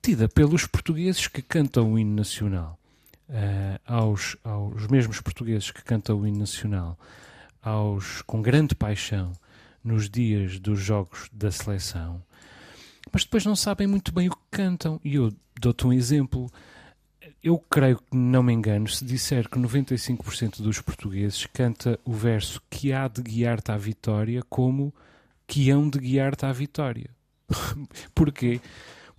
tida 0.00 0.26
pelos 0.26 0.66
portugueses 0.66 1.28
que 1.28 1.42
cantam 1.42 1.92
o 1.92 1.98
hino 1.98 2.14
nacional, 2.14 2.78
uh, 3.28 3.80
aos, 3.86 4.36
aos 4.42 4.86
mesmos 4.86 5.20
portugueses 5.20 5.70
que 5.70 5.84
cantam 5.84 6.20
o 6.20 6.26
hino 6.26 6.38
nacional, 6.38 6.98
aos, 7.62 8.22
com 8.22 8.40
grande 8.40 8.74
paixão 8.74 9.32
nos 9.84 10.08
dias 10.08 10.58
dos 10.58 10.80
jogos 10.80 11.28
da 11.30 11.50
seleção, 11.50 12.22
mas 13.12 13.24
depois 13.24 13.44
não 13.44 13.54
sabem 13.54 13.86
muito 13.86 14.12
bem 14.12 14.28
o 14.28 14.32
que 14.32 14.42
cantam. 14.50 15.00
E 15.04 15.14
eu 15.14 15.32
dou-te 15.60 15.86
um 15.86 15.92
exemplo 15.92 16.50
eu 17.46 17.60
creio 17.70 17.98
que 17.98 18.16
não 18.16 18.42
me 18.42 18.52
engano 18.52 18.88
se 18.88 19.04
disser 19.04 19.48
que 19.48 19.56
95% 19.56 20.60
dos 20.60 20.80
portugueses 20.80 21.46
canta 21.46 21.96
o 22.04 22.12
verso 22.12 22.60
que 22.68 22.92
há 22.92 23.06
de 23.06 23.22
guiar-te 23.22 23.70
à 23.70 23.76
vitória 23.76 24.42
como 24.50 24.92
que 25.46 25.70
hão 25.70 25.88
de 25.88 25.96
guiar-te 26.00 26.44
à 26.44 26.50
vitória. 26.50 27.08
Porquê? 28.12 28.60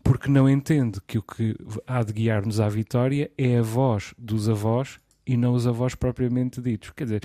Porque 0.03 0.29
não 0.29 0.49
entende 0.49 0.99
que 1.07 1.17
o 1.17 1.21
que 1.21 1.55
há 1.87 2.03
de 2.03 2.11
guiar-nos 2.11 2.59
à 2.59 2.67
vitória 2.67 3.31
é 3.37 3.59
a 3.59 3.61
voz 3.61 4.13
dos 4.17 4.49
avós 4.49 4.99
e 5.25 5.37
não 5.37 5.53
os 5.53 5.65
avós 5.65 5.95
propriamente 5.95 6.59
ditos. 6.59 6.89
Quer 6.89 7.05
dizer, 7.05 7.23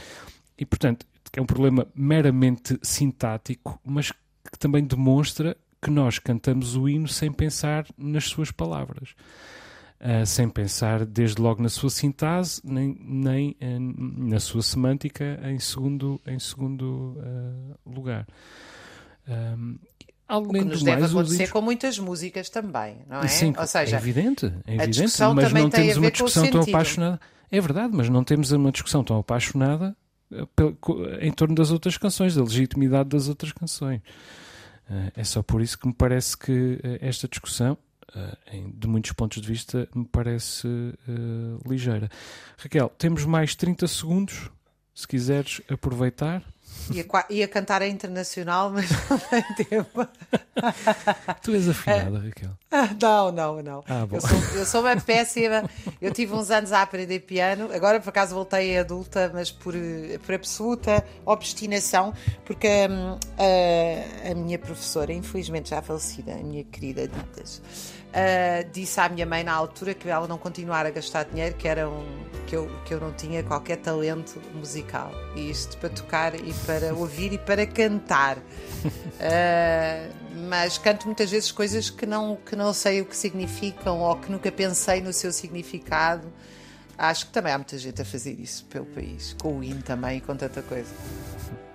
e 0.56 0.64
portanto, 0.64 1.04
é 1.32 1.40
um 1.40 1.46
problema 1.46 1.84
meramente 1.96 2.78
sintático, 2.80 3.76
mas 3.84 4.12
que 4.12 4.56
também 4.56 4.84
demonstra 4.84 5.56
que 5.82 5.90
nós 5.90 6.20
cantamos 6.20 6.76
o 6.76 6.88
hino 6.88 7.08
sem 7.08 7.32
pensar 7.32 7.86
nas 7.98 8.26
suas 8.26 8.52
palavras 8.52 9.16
uh, 10.02 10.26
sem 10.26 10.48
pensar 10.48 11.06
desde 11.06 11.40
logo 11.40 11.62
na 11.62 11.68
sua 11.68 11.90
sintase, 11.90 12.60
nem, 12.64 12.96
nem 13.00 13.56
uh, 13.60 14.28
na 14.28 14.40
sua 14.40 14.62
semântica 14.62 15.40
em 15.44 15.58
segundo, 15.58 16.20
em 16.26 16.38
segundo 16.38 17.16
uh, 17.18 17.90
lugar. 17.90 18.26
Um, 19.28 19.78
Além 20.26 20.46
o 20.46 20.52
que 20.52 20.64
nos 20.64 20.82
deve 20.82 21.00
mais, 21.00 21.12
acontecer 21.12 21.50
com 21.50 21.60
muitas 21.60 21.98
músicas 21.98 22.48
também, 22.48 22.98
não 23.08 23.20
é? 23.20 23.28
Sim, 23.28 23.52
Ou 23.56 23.66
seja, 23.66 23.96
é 23.96 23.98
evidente, 23.98 24.46
é 24.66 24.74
evidente 24.76 25.12
mas 25.34 25.52
não 25.52 25.68
temos 25.70 25.96
uma 25.96 26.10
discussão 26.10 26.50
tão 26.50 26.62
apaixonada. 26.62 27.20
É 27.50 27.60
verdade, 27.60 27.94
mas 27.94 28.08
não 28.08 28.24
temos 28.24 28.50
uma 28.50 28.72
discussão 28.72 29.04
tão 29.04 29.18
apaixonada 29.18 29.94
em 31.20 31.30
torno 31.32 31.54
das 31.54 31.70
outras 31.70 31.98
canções, 31.98 32.34
da 32.34 32.42
legitimidade 32.42 33.10
das 33.10 33.28
outras 33.28 33.52
canções. 33.52 34.00
É 35.14 35.22
só 35.22 35.42
por 35.42 35.60
isso 35.60 35.78
que 35.78 35.86
me 35.86 35.92
parece 35.92 36.36
que 36.36 36.80
esta 37.02 37.28
discussão, 37.28 37.76
de 38.74 38.86
muitos 38.86 39.12
pontos 39.12 39.40
de 39.40 39.48
vista, 39.48 39.88
me 39.94 40.04
parece 40.04 40.66
uh, 40.66 41.68
ligeira. 41.68 42.08
Raquel, 42.58 42.88
temos 42.98 43.24
mais 43.24 43.54
30 43.54 43.86
segundos, 43.88 44.50
se 44.94 45.06
quiseres 45.06 45.60
aproveitar. 45.68 46.42
Ia, 46.90 47.06
ia 47.30 47.48
cantar 47.48 47.82
a 47.82 47.88
internacional, 47.88 48.70
mas 48.70 48.90
não 49.08 49.18
tem 49.18 49.42
tempo. 49.66 50.06
tu 51.42 51.52
és 51.52 51.68
afinada, 51.68 52.18
é. 52.18 52.61
Raquel. 52.72 52.96
Não, 53.00 53.32
não, 53.32 53.62
não. 53.62 53.84
Ah, 53.88 54.06
eu, 54.10 54.20
sou, 54.20 54.38
eu 54.54 54.66
sou 54.66 54.80
uma 54.80 54.96
péssima. 54.96 55.68
Eu 56.00 56.12
tive 56.12 56.32
uns 56.34 56.50
anos 56.50 56.72
a 56.72 56.82
aprender 56.82 57.20
piano, 57.20 57.68
agora 57.72 58.00
por 58.00 58.08
acaso 58.08 58.34
voltei 58.34 58.76
a 58.76 58.80
adulta, 58.80 59.30
mas 59.32 59.50
por, 59.50 59.74
por 60.24 60.34
absoluta 60.34 61.04
obstinação, 61.24 62.12
porque 62.44 62.68
hum, 62.90 63.18
a, 63.38 64.30
a 64.30 64.34
minha 64.34 64.58
professora, 64.58 65.12
infelizmente 65.12 65.70
já 65.70 65.82
falecida, 65.82 66.32
a 66.32 66.38
minha 66.38 66.64
querida 66.64 67.06
Ditas, 67.06 67.58
uh, 67.58 68.70
disse 68.72 69.00
à 69.00 69.08
minha 69.08 69.26
mãe 69.26 69.44
na 69.44 69.52
altura 69.52 69.94
que 69.94 70.08
ela 70.08 70.26
não 70.26 70.38
continuar 70.38 70.86
a 70.86 70.90
gastar 70.90 71.24
dinheiro, 71.24 71.54
que, 71.56 71.68
era 71.68 71.88
um, 71.88 72.06
que, 72.46 72.56
eu, 72.56 72.70
que 72.84 72.94
eu 72.94 73.00
não 73.00 73.12
tinha 73.12 73.42
qualquer 73.42 73.76
talento 73.76 74.40
musical. 74.54 75.12
E 75.36 75.50
isto 75.50 75.76
para 75.78 75.90
tocar 75.90 76.34
e 76.34 76.52
para 76.66 76.94
ouvir 76.94 77.32
e 77.32 77.38
para 77.38 77.66
cantar. 77.66 78.38
Uh, 78.38 80.21
mas 80.34 80.78
canto 80.78 81.06
muitas 81.06 81.30
vezes 81.30 81.52
coisas 81.52 81.90
que 81.90 82.06
não, 82.06 82.36
que 82.36 82.56
não 82.56 82.72
sei 82.72 83.00
o 83.00 83.04
que 83.04 83.16
significam 83.16 84.00
ou 84.00 84.16
que 84.16 84.30
nunca 84.30 84.50
pensei 84.50 85.00
no 85.00 85.12
seu 85.12 85.32
significado. 85.32 86.26
Acho 86.96 87.26
que 87.26 87.32
também 87.32 87.52
há 87.52 87.58
muita 87.58 87.76
gente 87.78 88.00
a 88.00 88.04
fazer 88.04 88.38
isso 88.38 88.64
pelo 88.66 88.86
país, 88.86 89.34
com 89.40 89.58
o 89.58 89.64
hino 89.64 89.82
também 89.82 90.18
e 90.18 90.20
com 90.20 90.36
tanta 90.36 90.62
coisa. 90.62 90.94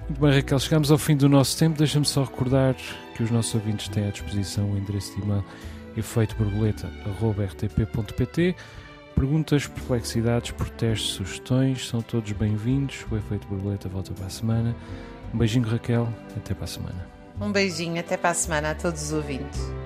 Muito 0.08 0.22
bem, 0.22 0.32
Raquel, 0.32 0.60
chegamos 0.60 0.90
ao 0.90 0.98
fim 0.98 1.18
do 1.18 1.28
nosso 1.28 1.58
tempo. 1.58 1.78
Deixa-me 1.78 2.06
só 2.06 2.24
recordar 2.24 2.76
que 3.16 3.24
os 3.24 3.30
nossos 3.30 3.54
ouvintes 3.56 3.90
têm 3.90 4.08
à 4.08 4.12
disposição 4.12 4.72
o 4.72 4.78
endereço 4.78 5.14
de 5.16 5.22
e-mail 5.22 5.44
efeitoborboleta.rtp.pt. 5.98 8.56
Perguntas, 9.16 9.68
perplexidades, 9.68 10.52
protestos, 10.52 11.14
sugestões, 11.14 11.88
são 11.88 12.02
todos 12.02 12.32
bem-vindos. 12.32 13.06
O 13.12 13.18
Efeito 13.18 13.46
Borboleta 13.48 13.90
volta 13.90 14.14
para 14.14 14.28
a 14.28 14.30
semana. 14.30 14.74
Um 15.34 15.40
beijinho, 15.40 15.68
Raquel. 15.68 16.08
Até 16.38 16.54
para 16.54 16.66
a 16.66 16.68
semana. 16.68 17.17
Um 17.40 17.52
beijinho, 17.52 18.00
até 18.00 18.18
para 18.18 18.32
a 18.32 18.34
semana 18.34 18.72
a 18.72 18.76
todos 18.76 19.04
os 19.04 19.14
ouvintes. 19.14 19.78